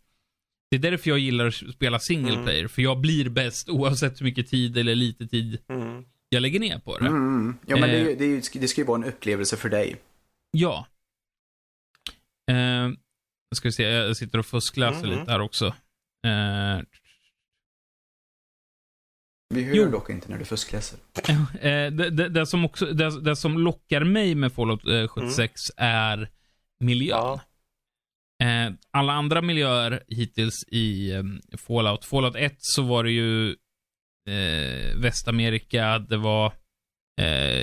[0.73, 2.45] Det är därför jag gillar att spela single Mm.
[2.45, 6.05] player, för jag blir bäst oavsett hur mycket tid eller lite tid mm.
[6.29, 7.07] jag lägger ner på det.
[7.07, 7.57] Mm, mm.
[7.67, 8.09] Ja, men det, är Eh.
[8.09, 9.97] ju- det, är ju- det ska ju vara en upplevelse för dig.
[10.51, 10.87] Ja.
[12.51, 12.57] Eh,
[13.49, 15.19] jag ska vi se, jag sitter och fuskläser Mhm.
[15.19, 15.67] lite här också.
[16.27, 16.81] Eh,
[19.55, 19.91] Vi hör Jo.
[19.91, 20.99] dock inte när du fuskläser.
[21.61, 25.61] Eh, det, det, det, som också, det, det som lockar mig med Fallout eh, 76
[25.77, 26.31] är
[26.81, 27.19] miljön.
[27.19, 27.41] Ja.
[28.43, 31.23] Eh, alla andra miljöer hittills i eh,
[31.59, 32.05] Fallout.
[32.05, 33.49] Fallout 1 så var det ju
[34.29, 36.53] eh, Västamerika, det var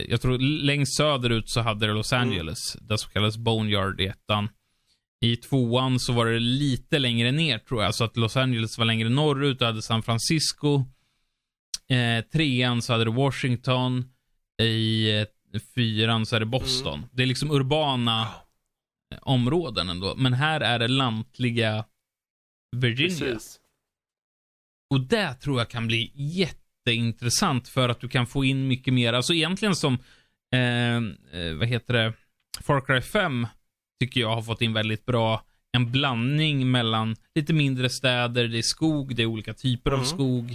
[0.08, 2.28] jag tror längst söderut så hade det Los Mm.
[2.28, 4.50] Angeles, det som kallas Boneyard i ettan.
[5.22, 8.86] I tvåan så var det lite längre ner tror jag, så att Los Angeles var
[8.86, 10.86] längre norrut, du hade San Francisco.
[11.90, 14.06] Eh, trean så hade du Washington.
[14.62, 15.26] I eh,
[15.76, 16.98] fyran så är det Boston.
[16.98, 17.10] Mm.
[17.14, 18.28] Det är liksom urbana
[19.22, 20.16] områden ändå.
[20.16, 21.86] Men här är det lantliga
[22.76, 23.18] Virginia.
[23.20, 23.60] Precis.
[24.94, 29.14] Och det tror jag kan bli jätteintressant för att du kan få in mycket mer.
[29.14, 29.94] Alltså egentligen som,
[30.54, 30.96] eh,
[31.42, 32.14] eh, vad heter det,
[32.62, 33.48] Far Cry 5
[34.00, 38.62] tycker jag har fått in väldigt bra en blandning mellan lite mindre städer, det är
[38.62, 40.06] skog, det är olika typer av Mm.
[40.08, 40.52] skog.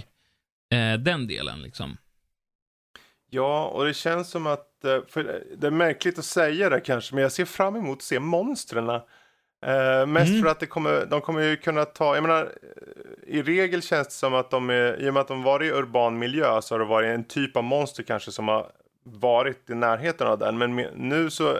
[0.73, 1.97] Eh, den delen liksom.
[3.35, 7.15] Ja, och det känns som att, eh, för det är märkligt att säga det kanske,
[7.15, 8.89] men jag ser fram emot att se monstren.
[8.89, 10.41] Eh, mest Mm.
[10.43, 14.07] för att det kommer, de kommer ju kunna ta, jag menar, eh, i regel känns
[14.07, 16.73] det som att de är, i och med att de varit i urban miljö så
[16.75, 18.71] har det varit en typ av monster kanske som har
[19.03, 20.57] varit i närheten av den.
[20.57, 21.57] Men nu så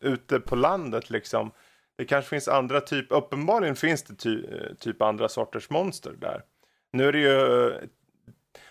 [0.00, 1.50] ute på landet liksom,
[1.96, 6.42] det kanske finns andra typ, uppenbarligen finns det ty, eh, typ andra sorters monster där.
[6.92, 7.72] Nu är det ju,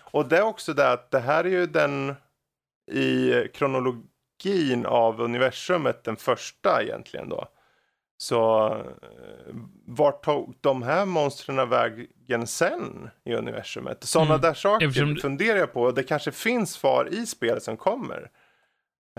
[0.00, 2.14] och det är också det att det här är ju den
[2.90, 7.48] i kronologin av universumet den första egentligen då.
[8.16, 9.54] Så eh,
[9.86, 14.04] vart tog de här monstren vägen sen i universumet?
[14.04, 14.40] Sådana Mm.
[14.40, 15.90] där saker Eftersom funderar jag på.
[15.90, 18.30] Det kanske finns svar i spel som kommer.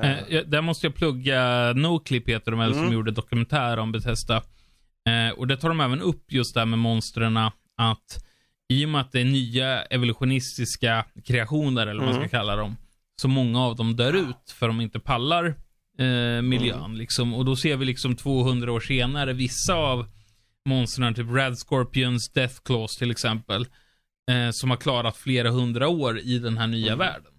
[0.02, 2.94] Eh, där måste jag plugga Noclip heter de väl som Mm.
[2.94, 4.36] gjorde dokumentär om Bethesda.
[5.08, 8.26] Eh, och det tar de även upp just det här med monstren att
[8.70, 12.30] i och med att det är nya evolutionistiska kreationer eller vad man ska Mm.
[12.30, 12.76] kalla dem.
[13.20, 15.46] Så många av dem dör ut för de inte pallar
[16.00, 16.98] eh, miljön Mm.
[16.98, 17.34] liksom.
[17.34, 20.06] Och då ser vi liksom 200 år senare vissa av
[20.66, 23.62] monstren, typ Rad Scorpions, Death Claws till exempel.
[24.32, 27.00] Eh, som har klarat flera hundra år i den här nya Mm.
[27.00, 27.34] världen.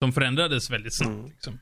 [0.00, 1.30] De förändrades väldigt snabbt Mm.
[1.30, 1.58] liksom.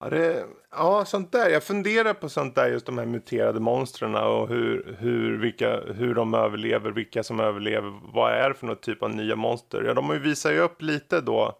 [0.00, 1.48] Ja, det, ja, sånt där.
[1.50, 6.14] Jag funderar på sånt där, just de här muterade monstren och hur, hur, vilka, hur
[6.14, 9.82] de överlever, vilka som överlever, vad är det för något typ av nya monster?
[9.82, 11.58] Ja, de visat ju upp lite då,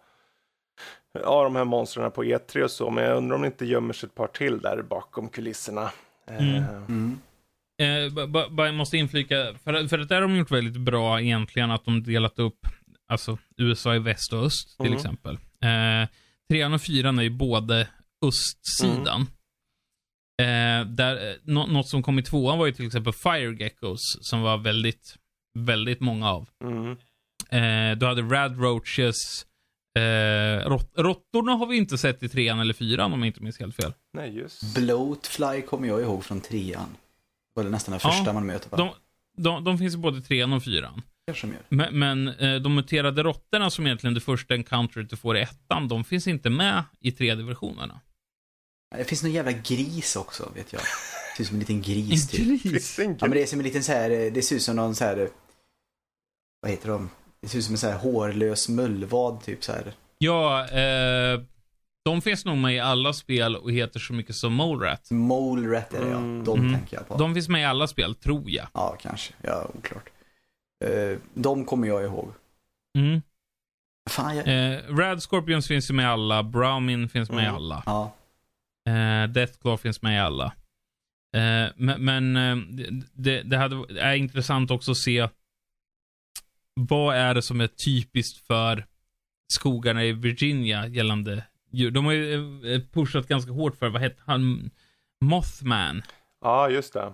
[1.21, 3.93] ja, de här monstren på E3 och så, men jag undrar om det inte gömmer
[3.93, 5.91] sig ett par till där bakom kulisserna.
[6.29, 6.55] Mm.
[6.55, 7.19] Eh, Mm.
[7.83, 11.85] Eh, bara måste inflika, för, för att där har de gjort väldigt bra egentligen, att
[11.85, 12.59] de delat upp
[13.09, 14.97] alltså, USA i väst och öst till Mhm.
[14.97, 15.35] exempel.
[15.35, 16.09] Eh,
[16.51, 17.89] trean och fyran är ju både
[18.27, 19.21] östsidan.
[20.43, 24.01] Eh, där, eh, nå- något som kom i tvåan var ju till exempel Fire Geckos,
[24.21, 25.17] som var väldigt,
[25.59, 26.49] väldigt många av.
[26.65, 26.91] Mm.
[27.51, 29.47] Eh, du hade Rad Roaches,
[29.95, 33.61] eh, rott, råttorna har vi inte sett i trean eller fyran om jag inte minns
[33.61, 33.93] helt fel.
[34.13, 34.75] Nej, just.
[34.75, 36.97] Bloatfly kommer jag ihåg från trean.
[37.55, 38.77] Det var nästan den Ja, första man möter.
[38.77, 38.91] De,
[39.37, 41.03] de, de finns i både trean och fyran.
[41.69, 45.89] Men, men eh, de muterade råttorna som egentligen det första encounteret du får i ettan,
[45.89, 48.01] de finns inte med i 3D-versionerna.
[48.97, 50.83] Det finns någon jävla gris också, vet jag.
[50.83, 52.63] Det ser ut som en liten gris typ.
[52.63, 54.77] Finns det Ja, men det är som en liten så här, det ser ut som
[54.77, 55.29] någon så här,
[56.61, 57.11] vad heter de?
[57.43, 59.93] Det ser ut som en så här hårlös mullvad typ så här.
[60.19, 61.41] Ja, eh,
[62.05, 65.11] de finns nog med i alla spel och heter så mycket som Mole Rat.
[65.11, 66.17] Mole rat är det ja.
[66.17, 66.45] Mm.
[66.45, 66.73] De Mm.
[66.75, 67.17] tänker jag på.
[67.17, 68.67] De finns med i alla spel, tror jag.
[68.75, 69.33] Ja, kanske.
[69.43, 70.09] Ja, oklart.
[70.85, 72.33] Eh, de kommer jag ihåg.
[72.99, 73.23] Mm.
[74.11, 74.73] Fan, jag...
[74.73, 77.55] Eh, Rad Scorpions finns ju med i alla, Browmin finns med i Mm.
[77.55, 77.83] alla.
[77.87, 78.13] Ja.
[78.93, 80.45] Eh, Deathclaw finns med i alla.
[81.37, 82.57] Eh, men men eh,
[83.15, 85.29] det, det hade, är intressant också att se
[86.75, 88.87] vad är det som är typiskt för
[89.53, 91.91] skogarna i Virginia gällande djur.
[91.91, 92.35] De har ju
[92.75, 94.71] eh, pushat ganska hårt för, vad hette han?
[95.21, 96.03] Mothman
[96.41, 97.13] Ja, just det.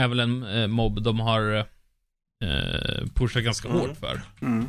[0.00, 1.56] är väl en eh, mobb de har
[2.44, 3.80] eh, pushat ganska Mm.
[3.80, 4.20] hårt för.
[4.42, 4.66] Mm.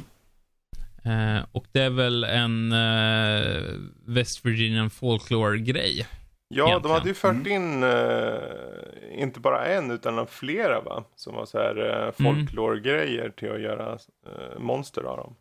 [1.03, 3.61] Eh, och det är väl en eh,
[4.05, 6.07] West Virginian folklore-grej.
[6.53, 6.93] Ja, de egentligen.
[6.97, 11.03] hade ju fört in eh, inte bara en utan flera va?
[11.15, 12.07] Som var så här Mm.
[12.07, 13.93] eh, folklore-grejer till att göra
[14.25, 15.35] eh, monster av dem.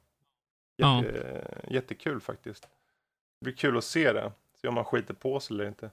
[0.77, 1.03] Ja.
[1.05, 2.63] Jätte, Jättekul faktiskt.
[3.41, 4.33] Det blir kul att se det.
[4.61, 5.91] Se om man skiter på sig eller inte.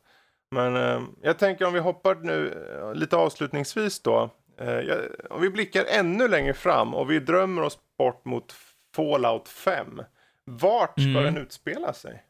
[0.51, 4.29] Men eh, jag tänker om vi hoppar nu eh, lite avslutningsvis då.
[4.57, 4.97] Eh, jag,
[5.29, 8.55] om vi blickar ännu längre fram och vi drömmer oss bort mot
[8.95, 10.01] Fallout 5.
[10.45, 11.23] Vart ska Mm.
[11.23, 12.23] den utspela sig?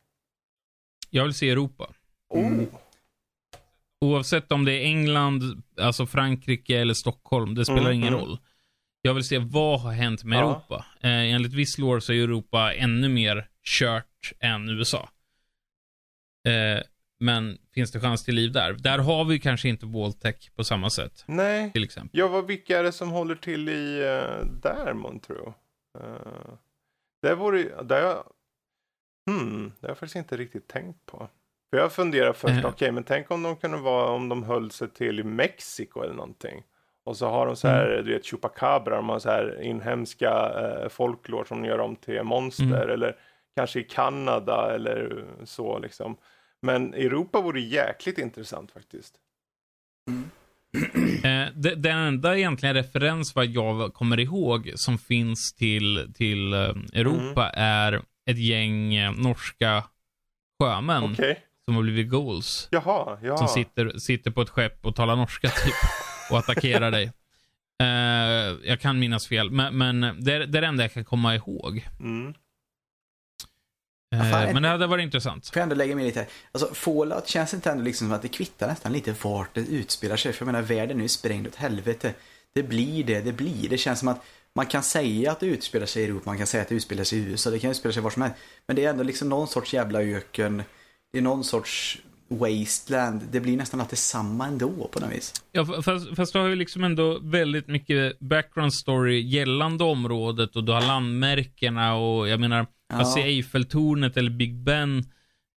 [1.09, 1.89] Jag vill se Europa.
[2.29, 2.63] Oh,
[4.01, 8.19] Oavsett om det är England, alltså Frankrike eller Stockholm, det spelar Mm, ingen mm.
[8.19, 8.39] roll.
[9.01, 10.41] Jag vill se vad har hänt med Ja.
[10.41, 10.85] Europa.
[11.01, 15.09] Eh, enligt viss lore så är Europa ännu mer kört än USA.
[16.47, 16.83] Eh,
[17.19, 18.73] men finns det chans till liv där?
[18.73, 21.71] Där har vi kanske inte Voltec på samma sätt, nej.
[21.71, 22.19] till exempel.
[22.19, 25.53] Ja, vad, vilka är det som håller till i uh, där, månntro?
[25.99, 26.53] Uh,
[27.21, 28.23] det vore har jag,
[29.29, 31.29] hmm, det har jag faktiskt inte riktigt tänkt på.
[31.69, 32.65] För jag funderar först, Eh.
[32.65, 36.63] okej, men tänk om de kunde vara, om de höll sig till Mexiko eller någonting.
[37.05, 40.89] Och så har de så här, du vet, chupacabra, de har så här inhemska uh,
[40.89, 42.63] folklore som gör om till monster.
[42.65, 42.89] Mm.
[42.89, 43.15] Eller
[43.55, 46.17] kanske i Kanada eller så liksom.
[46.61, 49.15] Men Europa vore jäkligt intressant faktiskt.
[51.23, 56.59] Eh, det, den enda egentligen referens vad jag kommer ihåg som finns till, till eh,
[56.93, 57.63] Europa Mm.
[57.63, 59.83] är ett gäng eh, norska
[60.63, 62.67] sjömän Okej, som har blivit goals.
[62.71, 63.37] jaha, ja.
[63.37, 65.73] Som sitter, sitter på ett skepp och talar norska typ.
[66.31, 67.11] och attackerar dig.
[67.79, 71.05] Eh, jag kan minnas fel, men, men det, är, det är det enda jag kan
[71.05, 71.87] komma ihåg.
[71.99, 72.33] Mm.
[74.15, 75.47] Eh, fan, men det hade varit intressant.
[75.47, 76.27] Får jag ändå lägga med lite här.
[76.51, 80.17] Alltså Fallout känns inte ändå liksom som att det kvittar nästan lite vart det utspelar
[80.17, 80.33] sig.
[80.33, 82.13] För jag menar världen är ju sprängd åt helvete.
[82.53, 83.69] Det blir det det blir.
[83.69, 86.47] Det känns som att man kan säga att det utspelar sig i Europa, man kan
[86.47, 88.37] säga att det utspelar sig i USA, det kan utspela sig var som helst.
[88.67, 90.63] Men det är ändå liksom någon sorts jävla öken.
[91.11, 91.97] Det är någon sorts
[92.29, 93.21] wasteland.
[93.31, 95.33] Det blir nästan alltid samma ändå på något vis.
[95.51, 100.63] Ja, fast, fast du har ju liksom ändå väldigt mycket background story gällande området och
[100.63, 102.95] du har landmärkena och jag menar, Ja.
[103.01, 104.97] att se Eiffeltornet eller Big Ben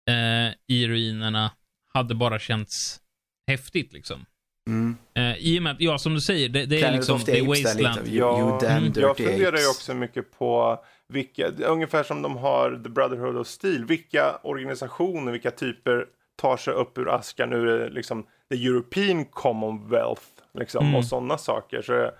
[0.10, 1.52] eh, i ruinerna
[1.94, 3.00] hade bara känts
[3.48, 4.26] häftigt liksom.
[4.70, 4.96] Mm.
[5.16, 7.40] Eh, I och med att, ja som du säger, det, det är Planet liksom, det
[7.40, 7.96] är Wasteland.
[8.04, 8.16] lite.
[8.18, 8.94] You, you damn Mm.
[8.96, 10.80] Jag funderar ju också mycket på
[11.10, 16.06] vilka, ungefär som de har The Brotherhood of Steel, vilka organisationer, vilka typer
[16.36, 20.22] tar sig upp ur askan ur liksom the European Commonwealth
[20.54, 20.96] liksom, Mm.
[20.96, 21.82] och sådana saker.
[21.82, 22.12] Så,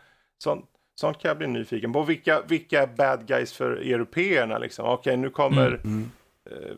[0.44, 0.66] sånt,
[0.96, 2.04] sånt kan jag bli nyfiken på.
[2.04, 4.86] Vilka, vilka är bad guys för européerna liksom?
[4.86, 6.12] Okej, nu kommer Mm.
[6.52, 6.76] eh,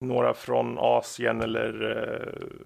[0.00, 2.56] några från Asien eller eh,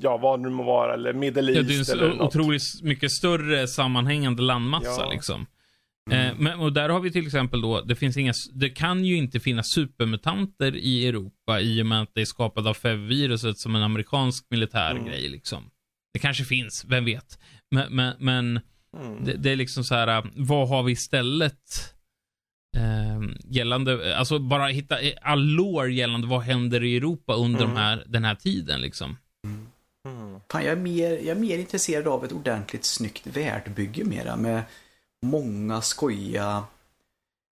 [0.00, 2.36] ja, vad det nu må vara, eller Middle Ja, East det är en eller något.
[2.36, 5.10] otroligt mycket större sammanhängande landmassa Ja.
[5.10, 5.46] liksom.
[6.10, 6.26] Mm.
[6.26, 9.16] Eh, men, och där har vi till exempel då, det finns inga, det kan ju
[9.16, 13.76] inte finnas supermutanter i Europa i och med att det är skapat av FEV-viruset som
[13.76, 15.04] en amerikansk militär Mm.
[15.04, 15.70] grej liksom.
[16.12, 17.38] Det kanske finns, vem vet.
[17.70, 18.60] Men, men, men
[19.00, 19.24] Mm.
[19.24, 21.94] det, det är liksom så här, äh, vad har vi istället?
[22.76, 27.74] Eh, gällande, alltså bara hitta eh, all lore gällande vad händer i Europa under Mm.
[27.74, 29.16] de här, den här tiden liksom.
[29.46, 30.40] Mm.
[30.52, 34.62] Fan, jag, är mer, jag är mer intresserad av ett ordentligt snyggt världbygge mera med
[35.24, 36.64] många skojiga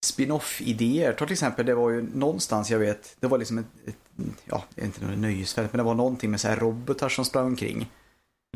[0.04, 1.12] spin-off-idéer.
[1.12, 3.96] Ta till exempel, det var ju någonstans jag vet, det var liksom ett, ett
[4.44, 7.90] ja, inte något nöjesfält, men det var någonting med så här robotar som sprang omkring.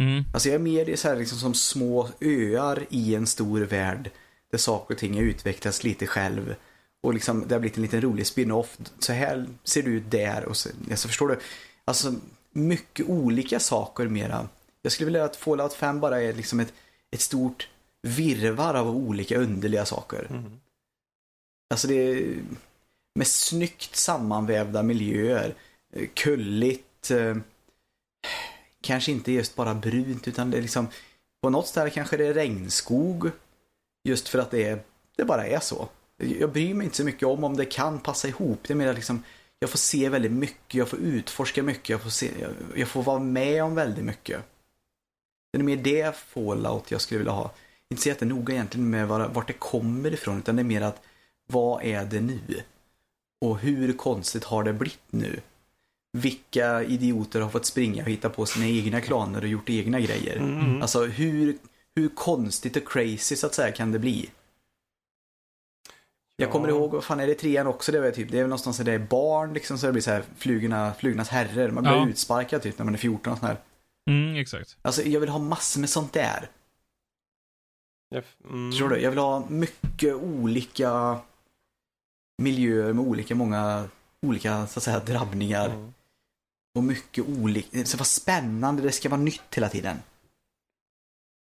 [0.00, 0.24] Mm.
[0.32, 4.10] Alltså jag är mer i så här liksom som små öar i en stor värld
[4.50, 6.54] där saker och ting har utvecklats lite själv.
[7.02, 8.76] Och liksom det har blivit en liten rolig spin-off.
[8.98, 11.38] Så här ser det ut där och så, alltså förstår du?
[11.84, 12.14] Alltså
[12.52, 14.48] mycket olika saker mera.
[14.82, 16.72] Jag skulle vilja att Fallout 5 bara är liksom ett,
[17.10, 17.68] ett stort
[18.06, 20.26] virvar av olika underliga saker.
[20.30, 20.60] Mm.
[21.70, 22.34] Alltså det är
[23.14, 25.54] med snyggt sammanvävda miljöer.
[25.92, 27.10] eh, Kulligt.
[27.10, 27.36] eh,
[28.80, 30.88] Kanske inte just bara brunt utan det är liksom
[31.42, 33.30] på något ställe kanske det är regnskog.
[34.04, 34.78] Just för att det, är,
[35.16, 35.88] det bara är så.
[36.16, 38.58] Jag bryr mig inte så mycket om om det kan passa ihop.
[38.66, 39.22] Det är mer liksom
[39.58, 43.02] jag får se väldigt mycket, jag får utforska mycket, jag får, se, jag, jag får
[43.02, 44.40] vara med om väldigt mycket.
[45.52, 47.50] Det är mer det fallout jag skulle vilja ha.
[47.90, 51.02] Inte så jättenoga egentligen med var, vart det kommer ifrån utan det är mer att
[51.46, 52.40] vad är det nu?
[53.40, 55.40] Och hur konstigt har det blivit nu?
[56.12, 60.36] Vilka idioter har fått springa och hitta på sina egna klaner och gjort egna grejer?
[60.36, 60.82] Mm.
[60.82, 61.56] Alltså hur,
[61.94, 64.30] hur konstigt och crazy så att säga kan det bli?
[66.36, 67.92] Jag kommer ihåg, vad fan är det trean också?
[67.92, 70.02] Det väl typ, det är väl någonstans där det är barn liksom så det blir
[70.02, 71.70] så här flugorna, flugornas herrar.
[71.70, 72.08] Man blir Ja.
[72.08, 73.56] utsparkad typ när man är 14 och sån här.
[74.10, 74.76] Mm, exakt.
[74.82, 76.48] Alltså jag vill ha massor med sånt där.
[78.08, 78.72] Jag mm.
[78.72, 79.00] Förstår du?
[79.00, 81.20] Jag vill ha mycket olika
[82.42, 83.88] miljöer med olika många
[84.26, 85.66] olika så att säga drabbningar.
[85.66, 85.94] Mm.
[86.74, 87.68] Och mycket olika.
[87.72, 89.96] Det ska vara spännande, det ska vara nytt hela tiden.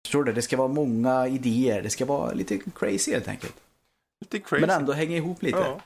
[0.05, 0.33] Förstår du?
[0.33, 3.55] Det ska vara många idéer, det ska vara lite crazy helt enkelt.
[4.21, 4.61] Lite crazy.
[4.61, 5.57] Men ändå hänga ihop lite.
[5.57, 5.81] Ja.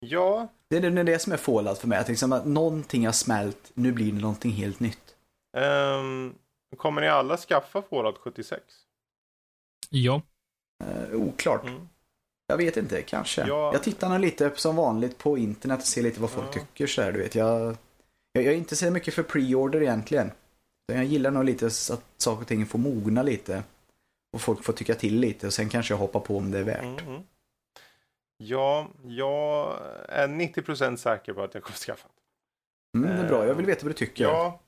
[0.00, 1.98] ja, Det är det, som är fallout för mig.
[1.98, 5.14] Att, liksom att någonting har smält, nu blir det någonting helt nytt.
[5.56, 6.34] ehm,
[6.76, 8.83] kommer ni alla skaffa Fallout 76?
[9.96, 10.22] Ja.
[10.84, 11.66] Eh, oklart.
[11.66, 11.88] Mm.
[12.46, 13.46] Jag vet inte, kanske.
[13.46, 13.72] Ja.
[13.72, 16.52] Jag tittar nog lite som vanligt på internet och ser lite vad folk Ja.
[16.52, 17.34] tycker så här, du vet.
[17.34, 17.76] Jag,
[18.32, 20.30] jag, jag är inte så mycket för pre-order egentligen.
[20.90, 23.62] Så Jag gillar nog lite att saker och ting får mogna lite.
[24.32, 26.62] Och folk får tycka till lite och sen kanske jag hoppar på om det är
[26.64, 27.00] värt.
[27.02, 27.22] Mm.
[28.36, 29.78] Ja, jag
[30.08, 32.08] är 90% säker på att jag kommer skaffa.
[32.96, 34.24] Mm, det är bra, jag vill veta vad du tycker.
[34.24, 34.60] Ja,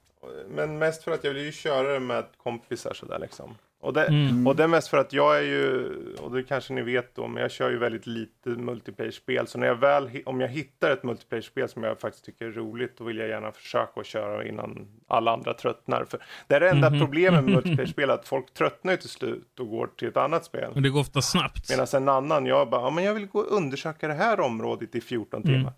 [0.48, 3.54] men mest för att jag vill ju köra det med kompisar sådär liksom.
[3.80, 4.46] Och det, Mm.
[4.46, 5.88] och det är mest för att jag är ju,
[6.20, 9.46] och det kanske ni vet då, men jag kör ju väldigt lite multiplayer-spel.
[9.46, 12.98] Så när jag väl, om jag hittar ett multiplayer-spel som jag faktiskt tycker är roligt,
[12.98, 16.04] då vill jag gärna försöka att köra innan alla andra tröttnar.
[16.04, 17.00] För det är det enda Mhm.
[17.00, 20.72] problemet med multiplayer-spel, att folk tröttnar ju till slut och går till ett annat spel.
[20.74, 21.70] Och det går ofta snabbt.
[21.70, 24.94] Medan en annan, jag bara, ja, men jag vill gå och undersöka det här området
[24.94, 25.54] i 14 Mm.
[25.54, 25.72] timmar.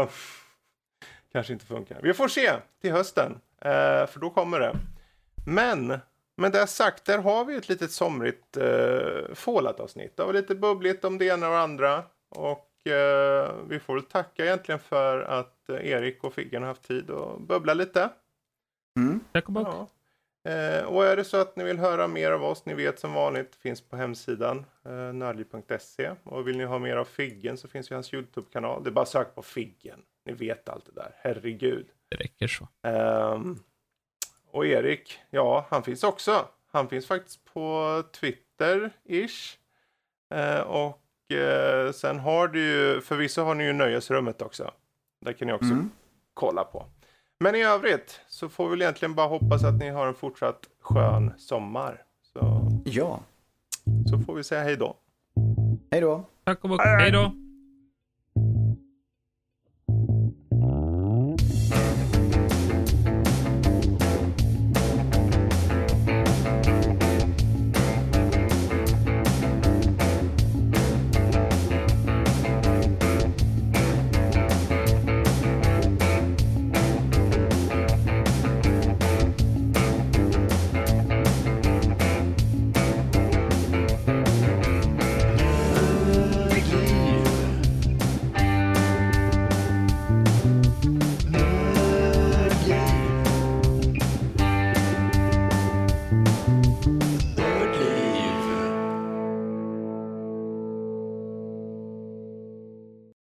[0.00, 0.08] Eh,
[1.32, 1.98] kanske inte funkar.
[2.02, 2.50] Vi får se
[2.82, 3.70] till hösten, eh,
[4.06, 4.76] för då kommer det.
[5.46, 5.98] Men,
[6.36, 10.16] med det sagt, där har vi ett litet somrigt uh, Fallout-avsnitt.
[10.16, 12.04] Det var lite bubbligt om det ena och det andra.
[12.34, 16.82] Och eh, vi får väl tacka egentligen för att eh, Erik och Figgen har haft
[16.82, 18.10] tid att bubbla lite.
[18.98, 19.20] Mm.
[19.32, 19.68] Tack och bock.
[19.68, 19.88] Ja.
[20.50, 23.12] Eh, och är det så att ni vill höra mer av oss, ni vet som
[23.12, 26.10] vanligt, finns på hemsidan eh, nördliv.se.
[26.24, 28.84] Och vill ni ha mer av Figgen så finns ju hans YouTube-kanal.
[28.84, 30.02] Det är bara söka på Figgen.
[30.24, 31.86] Ni vet allt det där, herregud.
[32.10, 32.68] Det räcker så.
[32.82, 33.58] Ehm,
[34.54, 36.44] och Erik, ja, han finns också.
[36.72, 39.56] Han finns faktiskt på Twitter-ish.
[40.34, 44.70] Eh, och eh, sen har du ju, förvisso har ni ju Nöjesrummet också.
[45.20, 45.90] Där kan ni också Mm.
[46.34, 46.86] kolla på.
[47.40, 50.60] Men i övrigt så får vi väl egentligen bara hoppas att ni har en fortsatt
[50.80, 52.02] skön sommar.
[52.32, 53.20] Så, Ja.
[54.10, 54.96] så får vi säga hej då.
[55.90, 56.24] Hej då.
[56.44, 56.80] Tack och bock.
[56.84, 57.32] Hej då.